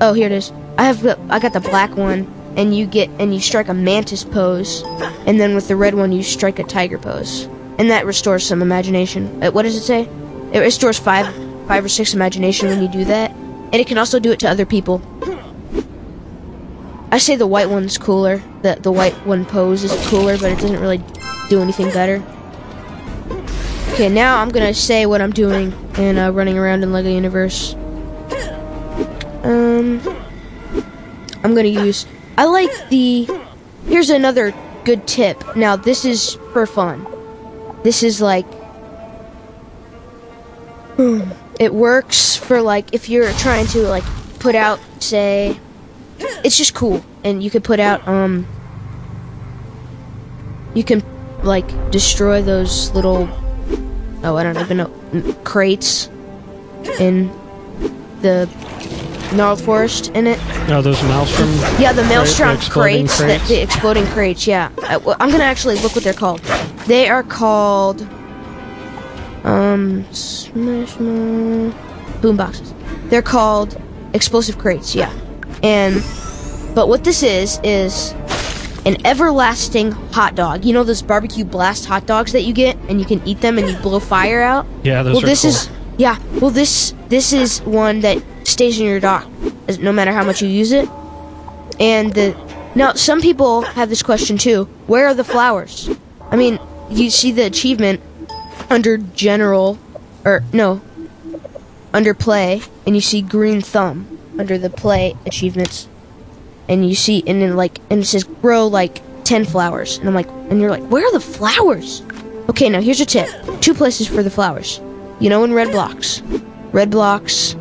Oh, 0.00 0.12
here 0.12 0.26
it 0.26 0.32
is. 0.32 0.52
I 0.76 0.84
have 0.84 1.02
the, 1.02 1.18
I 1.30 1.38
got 1.38 1.52
the 1.52 1.60
black 1.60 1.96
one, 1.96 2.26
and 2.56 2.76
you 2.76 2.86
get 2.86 3.10
and 3.18 3.34
you 3.34 3.40
strike 3.40 3.68
a 3.68 3.74
mantis 3.74 4.24
pose, 4.24 4.82
and 5.26 5.40
then 5.40 5.54
with 5.54 5.68
the 5.68 5.76
red 5.76 5.94
one 5.94 6.12
you 6.12 6.22
strike 6.22 6.58
a 6.58 6.64
tiger 6.64 6.98
pose, 6.98 7.44
and 7.78 7.90
that 7.90 8.06
restores 8.06 8.46
some 8.46 8.62
imagination. 8.62 9.42
Uh, 9.42 9.50
what 9.50 9.62
does 9.62 9.76
it 9.76 9.82
say? 9.82 10.08
It 10.52 10.60
restores 10.60 10.98
five 10.98 11.26
five 11.66 11.84
or 11.84 11.88
six 11.88 12.14
imagination 12.14 12.68
when 12.68 12.82
you 12.82 12.88
do 12.88 13.04
that, 13.06 13.30
and 13.30 13.74
it 13.74 13.86
can 13.86 13.98
also 13.98 14.18
do 14.18 14.30
it 14.32 14.38
to 14.40 14.48
other 14.48 14.66
people. 14.66 15.02
I 17.10 17.18
say 17.18 17.36
the 17.36 17.46
white 17.46 17.70
one's 17.70 17.98
cooler. 17.98 18.42
The 18.62 18.78
the 18.80 18.92
white 18.92 19.14
one 19.26 19.44
pose 19.44 19.84
is 19.84 19.92
cooler, 20.08 20.36
but 20.36 20.50
it 20.50 20.58
doesn't 20.58 20.80
really 20.80 21.02
do 21.48 21.60
anything 21.60 21.90
better. 21.90 22.22
Okay, 23.92 24.08
now 24.08 24.40
I'm 24.40 24.48
gonna 24.48 24.74
say 24.74 25.06
what 25.06 25.20
I'm 25.20 25.30
doing 25.30 25.72
and 25.94 26.18
uh, 26.18 26.32
running 26.32 26.58
around 26.58 26.82
in 26.82 26.92
Lego 26.92 27.08
Universe. 27.08 27.74
Um, 29.44 30.00
I'm 31.44 31.54
gonna 31.54 31.68
use. 31.68 32.06
I 32.36 32.44
like 32.46 32.88
the. 32.88 33.28
Here's 33.86 34.10
another 34.10 34.52
good 34.84 35.06
tip. 35.06 35.56
Now, 35.56 35.76
this 35.76 36.04
is 36.04 36.34
for 36.52 36.66
fun. 36.66 37.06
This 37.82 38.02
is 38.02 38.20
like. 38.20 38.46
It 41.60 41.72
works 41.72 42.34
for 42.34 42.60
like 42.60 42.92
if 42.92 43.08
you're 43.08 43.30
trying 43.34 43.68
to 43.68 43.82
like 43.86 44.02
put 44.40 44.56
out, 44.56 44.80
say, 44.98 45.56
it's 46.18 46.58
just 46.58 46.74
cool, 46.74 47.04
and 47.22 47.40
you 47.44 47.48
could 47.48 47.62
put 47.62 47.78
out 47.78 48.06
um. 48.08 48.44
You 50.74 50.82
can 50.82 51.04
like 51.44 51.68
destroy 51.92 52.42
those 52.42 52.90
little 52.90 53.28
oh 54.24 54.36
I 54.36 54.42
don't 54.42 54.58
even 54.58 54.78
know 54.78 54.90
crates 55.44 56.08
in 56.98 57.28
the 58.22 58.48
gnarled 59.34 59.60
forest 59.60 60.08
in 60.14 60.26
it. 60.26 60.38
No, 60.68 60.80
those 60.82 61.02
maelstrom. 61.04 61.48
Yeah, 61.78 61.92
the 61.92 62.02
crate- 62.02 62.08
maelstrom 62.10 62.50
exploding 62.56 63.06
crates, 63.06 63.18
that- 63.18 63.48
the 63.48 63.62
exploding 63.62 64.06
crates. 64.08 64.46
Yeah, 64.46 64.70
I, 64.82 64.96
well, 64.98 65.16
I'm 65.20 65.30
gonna 65.30 65.44
actually 65.44 65.76
look 65.80 65.94
what 65.94 66.04
they're 66.04 66.12
called. 66.12 66.40
They 66.86 67.08
are 67.08 67.22
called 67.22 68.06
um 69.44 70.04
smash 70.12 70.94
boom 70.94 72.36
boxes. 72.36 72.72
They're 73.06 73.22
called 73.22 73.80
explosive 74.14 74.58
crates. 74.58 74.94
Yeah, 74.94 75.12
and 75.62 75.96
but 76.74 76.88
what 76.88 77.04
this 77.04 77.22
is 77.22 77.60
is 77.62 78.12
an 78.86 79.04
everlasting 79.06 79.92
hot 79.92 80.34
dog. 80.34 80.64
You 80.64 80.72
know 80.72 80.84
those 80.84 81.02
barbecue 81.02 81.44
blast 81.44 81.86
hot 81.86 82.06
dogs 82.06 82.32
that 82.32 82.42
you 82.42 82.52
get, 82.52 82.76
and 82.88 83.00
you 83.00 83.06
can 83.06 83.20
eat 83.26 83.40
them 83.40 83.58
and 83.58 83.68
you 83.68 83.76
blow 83.78 83.98
fire 84.00 84.42
out. 84.42 84.66
Yeah, 84.82 85.02
those 85.02 85.14
well, 85.16 85.24
are 85.24 85.26
this 85.26 85.42
cool. 85.42 85.50
is 85.50 85.68
yeah. 85.98 86.18
Well, 86.40 86.50
this 86.50 86.94
this 87.08 87.32
is 87.32 87.60
one 87.62 88.00
that 88.00 88.22
stays 88.54 88.80
in 88.80 88.86
your 88.86 89.00
dock, 89.00 89.28
no 89.80 89.92
matter 89.92 90.12
how 90.12 90.24
much 90.24 90.40
you 90.40 90.48
use 90.48 90.72
it. 90.72 90.88
And 91.78 92.14
the 92.14 92.34
now 92.74 92.94
some 92.94 93.20
people 93.20 93.62
have 93.62 93.88
this 93.88 94.02
question 94.02 94.38
too: 94.38 94.64
Where 94.86 95.08
are 95.08 95.14
the 95.14 95.24
flowers? 95.24 95.90
I 96.30 96.36
mean, 96.36 96.58
you 96.88 97.10
see 97.10 97.32
the 97.32 97.44
achievement 97.44 98.00
under 98.70 98.96
general, 98.96 99.78
or 100.24 100.42
no, 100.52 100.80
under 101.92 102.14
play, 102.14 102.62
and 102.86 102.94
you 102.94 103.02
see 103.02 103.20
green 103.20 103.60
thumb 103.60 104.18
under 104.38 104.56
the 104.56 104.70
play 104.70 105.16
achievements, 105.26 105.88
and 106.68 106.88
you 106.88 106.94
see, 106.94 107.22
and 107.26 107.42
then 107.42 107.56
like, 107.56 107.80
and 107.90 108.00
it 108.02 108.06
says 108.06 108.24
grow 108.24 108.66
like 108.66 109.02
ten 109.24 109.44
flowers, 109.44 109.98
and 109.98 110.08
I'm 110.08 110.14
like, 110.14 110.28
and 110.48 110.60
you're 110.60 110.70
like, 110.70 110.88
where 110.88 111.04
are 111.04 111.12
the 111.12 111.20
flowers? 111.20 112.02
Okay, 112.48 112.68
now 112.68 112.80
here's 112.80 113.00
a 113.00 113.06
tip: 113.06 113.28
two 113.60 113.74
places 113.74 114.06
for 114.06 114.22
the 114.22 114.30
flowers. 114.30 114.80
You 115.20 115.28
know, 115.28 115.42
in 115.44 115.52
red 115.52 115.72
blocks, 115.72 116.22
red 116.72 116.90
blocks. 116.90 117.56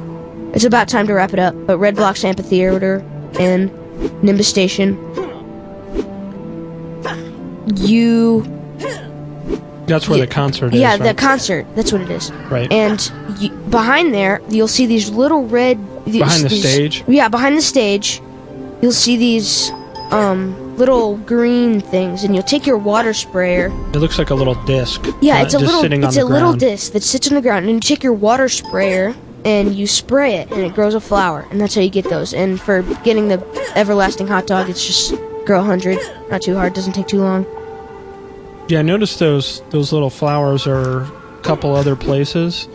It's 0.54 0.64
about 0.66 0.88
time 0.88 1.08
to 1.08 1.14
wrap 1.14 1.34
it 1.34 1.40
up, 1.40 1.56
but 1.66 1.78
red 1.78 1.96
blocks 1.96 2.24
amphitheater 2.24 3.04
and 3.40 3.72
Nimbus 4.24 4.48
Station. 4.48 4.98
You 7.78 8.42
That's 9.88 10.08
where 10.08 10.20
the 10.20 10.28
concert 10.28 10.74
is. 10.74 10.80
yeah, 10.80 10.98
the 10.98 11.06
right? 11.06 11.18
concert. 11.18 11.66
That's 11.76 11.92
what 11.92 12.02
it 12.02 12.10
is. 12.10 12.32
Right. 12.52 12.72
And 12.72 13.12
you, 13.40 13.50
behind 13.50 14.14
there, 14.14 14.42
you'll 14.50 14.68
see 14.68 14.86
these 14.86 15.10
little 15.10 15.46
red. 15.48 15.80
These, 16.06 16.20
Behind 16.20 16.44
the 16.44 16.50
these- 16.50 16.62
stage? 16.70 17.04
Yeah, 17.08 17.30
behind 17.30 17.56
the 17.58 17.62
stage, 17.62 18.22
you'll 18.82 18.92
see 18.92 19.16
these 19.16 19.72
um, 20.12 20.78
little 20.78 21.16
green 21.18 21.80
things, 21.80 22.26
and 22.26 22.36
you'll 22.36 22.44
take 22.44 22.66
your 22.66 22.78
water 22.78 23.14
sprayer. 23.14 23.68
It 23.94 24.00
looks 24.00 24.20
like 24.20 24.30
a 24.30 24.36
little 24.36 24.56
disc. 24.66 25.02
Yeah, 25.22 25.42
it's 25.42 25.54
a 25.54 25.60
little. 25.60 25.84
It's 25.86 26.18
a 26.18 26.26
little 26.26 26.54
disc 26.54 26.92
that 26.92 27.04
sits 27.04 27.30
on 27.30 27.36
the 27.36 27.42
ground, 27.42 27.66
and 27.66 27.76
you 27.76 27.80
take 27.80 28.04
your 28.04 28.14
water 28.14 28.50
sprayer 28.50 29.16
and 29.46 29.76
you 29.76 29.88
spray 29.88 30.36
it, 30.36 30.52
and 30.52 30.62
it 30.62 30.74
grows 30.74 30.94
a 30.96 31.00
flower, 31.02 31.46
and 31.52 31.60
that's 31.60 31.76
how 31.76 31.82
you 31.82 31.90
get 31.90 32.10
those. 32.10 32.34
And 32.34 32.60
for 32.60 32.82
getting 33.04 33.28
the 33.28 33.44
everlasting 33.76 34.28
hot 34.28 34.48
dog, 34.48 34.70
it's 34.70 34.86
just 34.86 35.14
grow 35.46 35.58
100. 35.60 35.98
Not 36.30 36.42
too 36.42 36.56
hard. 36.56 36.74
Doesn't 36.74 36.94
take 36.94 37.08
too 37.08 37.20
long. 37.20 37.46
Yeah, 38.70 38.80
I 38.80 38.82
noticed 38.84 39.20
those 39.20 39.62
those 39.72 39.92
little 39.92 40.10
flowers 40.10 40.66
are 40.68 41.02
a 41.04 41.40
couple 41.42 41.74
other 41.76 41.96
places 41.98 42.68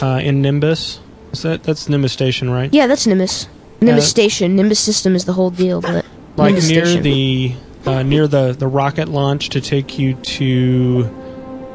uh, 0.00 0.20
in 0.22 0.42
Nimbus. 0.42 0.98
Is 1.32 1.42
that 1.42 1.62
that's 1.62 1.88
Nimbus 1.88 2.12
Station, 2.12 2.50
right? 2.50 2.72
Yeah, 2.74 2.86
that's 2.88 3.06
Nimbus. 3.06 3.46
Nimbus 3.80 4.04
Uh, 4.04 4.08
Station. 4.08 4.56
Nimbus 4.56 4.80
System 4.80 5.14
is 5.14 5.24
the 5.24 5.32
whole 5.32 5.50
deal, 5.50 5.80
but 5.80 6.04
like 6.36 6.54
Nimbus 6.54 6.68
near 6.68 6.84
Station. 6.86 7.02
the 7.04 7.54
uh, 7.86 8.02
near 8.02 8.26
the 8.26 8.52
the 8.52 8.66
rocket 8.66 9.08
launch 9.08 9.50
to 9.50 9.60
take 9.60 9.96
you 9.98 10.14
to 10.14 11.08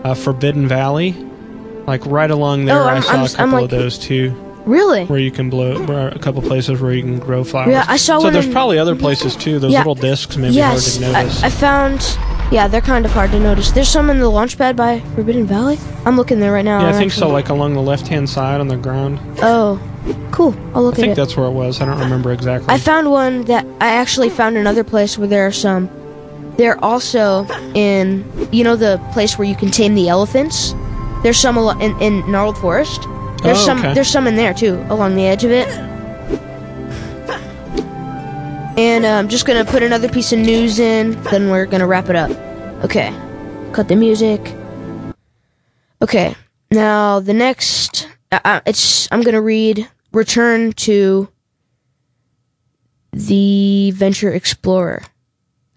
uh, 0.03 0.13
Forbidden 0.13 0.67
Valley. 0.67 1.11
Like 1.88 2.06
right 2.06 2.30
along 2.30 2.65
there, 2.65 2.82
Oh, 2.82 2.86
I 2.86 2.93
I'm- 2.95 3.02
saw 3.02 3.12
I'm- 3.12 3.19
a 3.21 3.23
I'm 3.23 3.30
couple 3.30 3.52
like- 3.54 3.63
of 3.63 3.69
those 3.71 3.97
too, 3.97 4.34
really. 4.65 5.06
where 5.06 5.19
you 5.19 5.32
can 5.32 5.50
blow. 5.50 5.80
Where 5.86 6.10
a 6.10 6.19
couple 6.19 6.41
places 6.41 6.82
where 6.82 6.91
you 6.91 7.02
can 7.02 7.17
grow 7.17 7.45
flowers. 7.45 7.71
Yeah, 7.71 7.86
I 7.88 7.95
saw 7.95 8.15
one. 8.15 8.23
So 8.23 8.30
there's 8.32 8.45
in- 8.47 8.52
probably 8.52 8.78
other 8.78 8.95
places 8.95 9.36
too. 9.38 9.58
Those 9.58 9.71
Yeah. 9.71 9.80
little 9.80 9.95
discs 9.95 10.36
maybe 10.36 10.56
yes, 10.56 10.97
hard 10.97 11.12
to 11.13 11.17
I, 11.17 11.21
notice. 11.23 11.43
I 11.43 11.50
found. 11.50 12.17
Yeah, 12.52 12.67
they're 12.67 12.82
kind 12.82 13.06
of 13.06 13.12
hard 13.12 13.32
to 13.32 13.39
notice. 13.39 13.71
There's 13.71 13.88
some 13.89 14.10
in 14.10 14.19
the 14.19 14.30
launch 14.30 14.58
pad 14.58 14.76
by 14.76 15.02
Forbidden 15.15 15.45
Valley. 15.45 15.78
I'm 16.06 16.15
looking 16.17 16.39
there 16.41 16.52
right 16.54 16.63
now. 16.65 16.82
yeah, 16.82 16.89
I 16.89 16.93
think 16.93 17.12
so. 17.13 17.30
Like 17.30 17.50
along 17.50 17.73
the 17.73 17.82
left 17.82 18.08
hand 18.08 18.30
side 18.30 18.60
on 18.60 18.67
the 18.67 18.78
ground. 18.78 19.19
Oh, 19.41 19.80
cool. 20.32 20.56
I'll 20.76 20.84
look 20.84 20.95
I 20.95 20.97
at 20.97 21.00
it. 21.00 21.02
I 21.04 21.06
think 21.08 21.15
that's 21.15 21.38
where 21.38 21.47
it 21.47 21.52
was. 21.52 21.80
I 21.82 21.86
don't 21.86 22.00
remember 22.00 22.32
exactly. 22.34 22.73
I 22.73 22.78
found 22.80 23.10
one 23.12 23.43
that 23.45 23.65
I 23.80 23.89
actually 23.95 24.30
found 24.30 24.56
another 24.58 24.84
place 24.84 25.17
where 25.17 25.28
there 25.28 25.45
are 25.47 25.52
some. 25.54 25.89
They're 26.58 26.84
also 26.84 27.45
in, 27.76 28.26
you 28.52 28.63
know, 28.65 28.76
the 28.76 29.00
place 29.13 29.38
where 29.38 29.47
you 29.47 29.56
can 29.56 29.69
tame 29.71 29.95
the 29.95 30.08
elephants. 30.10 30.73
There's 31.23 31.38
some 31.39 31.58
in, 31.82 31.99
in 32.01 32.30
Gnarled 32.32 32.58
Forest. 32.58 33.01
There's 33.43 33.58
Oh, 33.60 33.65
some. 33.65 33.80
okay. 33.80 33.93
There's 33.93 34.10
some 34.10 34.27
in 34.27 34.36
there 34.36 34.53
too, 34.53 34.84
along 34.89 35.15
the 35.15 35.25
edge 35.25 35.43
of 35.43 35.51
it. 35.51 35.67
And 38.77 39.06
I'm 39.08 39.27
just 39.27 39.45
gonna 39.47 39.65
put 39.65 39.82
another 39.82 40.08
piece 40.08 40.32
of 40.32 40.39
news 40.39 40.77
in. 40.80 41.12
Then 41.23 41.49
we're 41.49 41.65
gonna 41.65 41.88
wrap 41.88 42.10
it 42.10 42.15
up. 42.15 42.30
Okay. 42.84 43.12
Cut 43.71 43.88
the 43.88 43.95
music. 43.95 44.39
Okay. 46.01 46.36
Now 46.71 47.19
the 47.19 47.34
next. 47.34 48.08
Uh, 48.32 48.39
uh, 48.45 48.62
it's. 48.65 49.08
I'm 49.12 49.21
gonna 49.23 49.41
read. 49.41 49.89
Return 50.13 50.73
to 50.73 51.27
the 53.12 53.91
Venture 53.91 54.32
Explorer. 54.32 55.03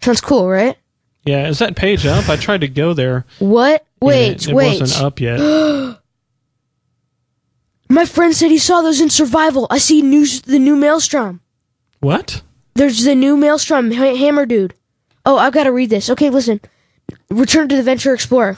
Sounds 0.01 0.21
cool, 0.21 0.47
right? 0.47 0.77
Yeah, 1.25 1.47
is 1.47 1.59
that 1.59 1.75
page 1.75 2.05
up? 2.05 2.29
I 2.29 2.35
tried 2.35 2.61
to 2.61 2.67
go 2.67 2.93
there. 2.93 3.25
What? 3.39 3.85
Wait, 4.01 4.31
it, 4.31 4.47
it 4.49 4.53
wait. 4.53 4.79
wasn't 4.81 5.01
up 5.03 5.19
yet. 5.19 5.39
My 7.89 8.05
friend 8.05 8.33
said 8.33 8.51
he 8.51 8.57
saw 8.57 8.81
those 8.81 9.01
in 9.01 9.09
survival. 9.09 9.67
I 9.69 9.77
see 9.77 10.01
news 10.01 10.41
the 10.41 10.59
new 10.59 10.75
Maelstrom. 10.75 11.41
what? 11.99 12.41
There's 12.73 13.03
the 13.03 13.15
new 13.15 13.35
Maelstrom 13.35 13.91
ha- 13.91 14.15
hammer 14.15 14.45
dude. 14.45 14.73
Oh, 15.25 15.37
I've 15.37 15.51
got 15.53 15.65
to 15.65 15.73
read 15.73 15.89
this. 15.89 16.09
Okay, 16.09 16.29
listen. 16.29 16.61
Return 17.29 17.67
to 17.67 17.75
the 17.75 17.83
Venture 17.83 18.13
Explorer. 18.13 18.55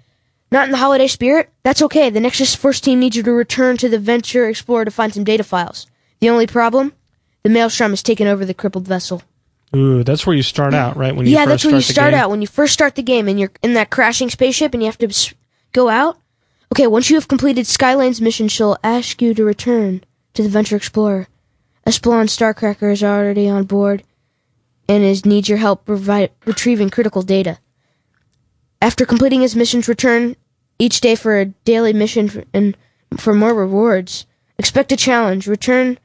Not 0.52 0.66
in 0.66 0.70
the 0.70 0.78
holiday 0.78 1.08
spirit? 1.08 1.50
That's 1.64 1.82
okay. 1.82 2.08
The 2.08 2.20
Nexus 2.20 2.54
Force 2.54 2.80
team 2.80 3.00
needs 3.00 3.16
you 3.16 3.24
to 3.24 3.32
return 3.32 3.76
to 3.78 3.88
the 3.88 3.98
Venture 3.98 4.48
Explorer 4.48 4.84
to 4.84 4.92
find 4.92 5.12
some 5.12 5.24
data 5.24 5.42
files. 5.42 5.88
The 6.20 6.30
only 6.30 6.46
problem? 6.46 6.92
The 7.42 7.50
Maelstrom 7.50 7.90
has 7.90 8.04
taken 8.04 8.28
over 8.28 8.44
the 8.44 8.54
crippled 8.54 8.86
vessel. 8.86 9.22
Ooh, 9.74 10.04
that's 10.04 10.26
where 10.26 10.36
you 10.36 10.42
start 10.42 10.74
out, 10.74 10.96
right? 10.96 11.14
When 11.14 11.26
you 11.26 11.32
yeah, 11.32 11.44
first 11.44 11.50
that's 11.50 11.64
where 11.64 11.74
you 11.74 11.80
start 11.82 12.12
game. 12.12 12.20
out 12.20 12.30
when 12.30 12.40
you 12.40 12.46
first 12.46 12.72
start 12.72 12.94
the 12.94 13.02
game 13.02 13.28
and 13.28 13.38
you're 13.38 13.50
in 13.62 13.74
that 13.74 13.90
crashing 13.90 14.30
spaceship 14.30 14.72
and 14.74 14.82
you 14.82 14.86
have 14.86 14.98
to 14.98 15.08
s- 15.08 15.34
go 15.72 15.88
out. 15.88 16.18
Okay, 16.72 16.86
once 16.86 17.10
you 17.10 17.16
have 17.16 17.28
completed 17.28 17.66
Sky 17.66 17.94
Lane's 17.94 18.20
mission, 18.20 18.48
she'll 18.48 18.76
ask 18.84 19.20
you 19.20 19.34
to 19.34 19.44
return 19.44 20.02
to 20.34 20.42
the 20.42 20.48
Venture 20.48 20.76
Explorer. 20.76 21.26
Epsilon 21.84 22.26
Starcracker 22.26 22.92
is 22.92 23.02
already 23.04 23.48
on 23.48 23.64
board 23.64 24.02
and 24.88 25.04
is 25.04 25.24
needs 25.26 25.48
your 25.48 25.58
help 25.58 25.88
retrieving 25.88 26.90
critical 26.90 27.22
data. 27.22 27.58
After 28.80 29.04
completing 29.06 29.40
his 29.40 29.56
missions, 29.56 29.88
return 29.88 30.36
each 30.78 31.00
day 31.00 31.14
for 31.14 31.38
a 31.38 31.46
daily 31.46 31.92
mission 31.92 32.44
and 32.52 32.76
for 33.16 33.34
more 33.34 33.54
rewards. 33.54 34.26
Expect 34.58 34.92
a 34.92 34.96
challenge. 34.96 35.46
Return 35.46 35.98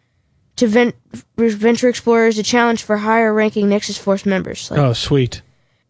to 0.62 0.67
Ven- 0.67 0.93
Venture 1.38 1.89
Explorers 1.89 2.38
a 2.39 2.43
challenge 2.43 2.84
for 2.84 2.97
higher 2.97 3.34
ranking 3.34 3.67
Nexus 3.69 3.97
Force 3.97 4.26
members. 4.26 4.71
Like, 4.71 4.80
Oh, 4.80 4.93
sweet. 4.93 5.41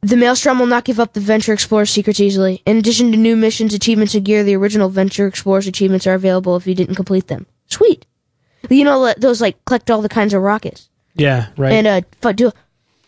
the 0.01 0.17
Maelstrom 0.17 0.57
will 0.59 0.65
not 0.65 0.83
give 0.85 0.99
up 0.99 1.13
the 1.13 1.19
Venture 1.19 1.53
Explorer's 1.53 1.89
secrets 1.91 2.19
easily. 2.19 2.61
In 2.65 2.77
addition 2.77 3.11
to 3.11 3.17
new 3.17 3.35
missions, 3.35 3.73
achievements, 3.73 4.15
and 4.15 4.25
gear, 4.25 4.43
the 4.43 4.55
original 4.55 4.89
Venture 4.89 5.27
Explorer's 5.27 5.67
achievements 5.67 6.07
are 6.07 6.13
available 6.15 6.55
if 6.55 6.65
you 6.65 6.73
didn't 6.75 6.95
complete 6.95 7.27
them. 7.27 7.45
Sweet. 7.67 8.05
You 8.69 8.83
know 8.83 9.13
those 9.17 9.41
like 9.41 9.63
collect 9.65 9.89
all 9.91 10.01
the 10.01 10.09
kinds 10.09 10.33
of 10.33 10.41
rockets 10.41 10.89
Yeah, 11.15 11.47
right. 11.57 11.73
and 11.73 11.87
uh 12.23 12.31
do. 12.31 12.51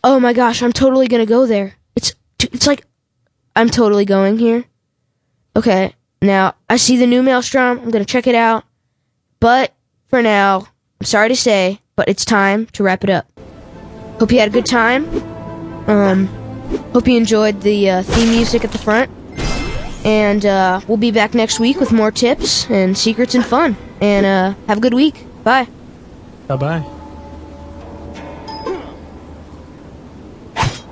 Oh 0.02 0.18
my 0.20 0.32
gosh, 0.32 0.62
I'm 0.62 0.72
totally 0.72 1.06
gonna 1.08 1.26
go 1.26 1.46
there. 1.46 1.74
It's 1.96 2.12
it's 2.40 2.66
like 2.66 2.84
I'm 3.56 3.70
totally 3.70 4.04
going 4.04 4.38
here. 4.38 4.64
Okay, 5.56 5.94
now 6.20 6.54
I 6.68 6.76
see 6.76 6.96
the 6.96 7.06
new 7.06 7.22
Maelstrom. 7.22 7.78
I'm 7.78 7.90
gonna 7.90 8.04
check 8.04 8.26
it 8.26 8.34
out. 8.34 8.64
But 9.40 9.72
for 10.08 10.22
now, 10.22 10.66
I'm 11.04 11.08
sorry 11.08 11.28
to 11.28 11.36
say, 11.36 11.80
but 11.96 12.08
it's 12.08 12.24
time 12.24 12.64
to 12.72 12.82
wrap 12.82 13.04
it 13.04 13.10
up. 13.10 13.26
Hope 14.18 14.32
you 14.32 14.38
had 14.38 14.48
a 14.48 14.50
good 14.50 14.64
time. 14.64 15.06
Um, 15.86 16.28
hope 16.94 17.06
you 17.06 17.18
enjoyed 17.18 17.60
the 17.60 17.90
uh, 17.90 18.02
theme 18.04 18.30
music 18.30 18.64
at 18.64 18.72
the 18.72 18.78
front. 18.78 19.10
And 20.02 20.46
uh, 20.46 20.80
we'll 20.88 20.96
be 20.96 21.10
back 21.10 21.34
next 21.34 21.60
week 21.60 21.78
with 21.78 21.92
more 21.92 22.10
tips 22.10 22.70
and 22.70 22.96
secrets 22.96 23.34
and 23.34 23.44
fun. 23.44 23.76
And 24.00 24.24
uh, 24.24 24.54
have 24.66 24.78
a 24.78 24.80
good 24.80 24.94
week. 24.94 25.26
Bye. 25.44 25.68
bye 26.46 26.56
bye. 26.56 26.90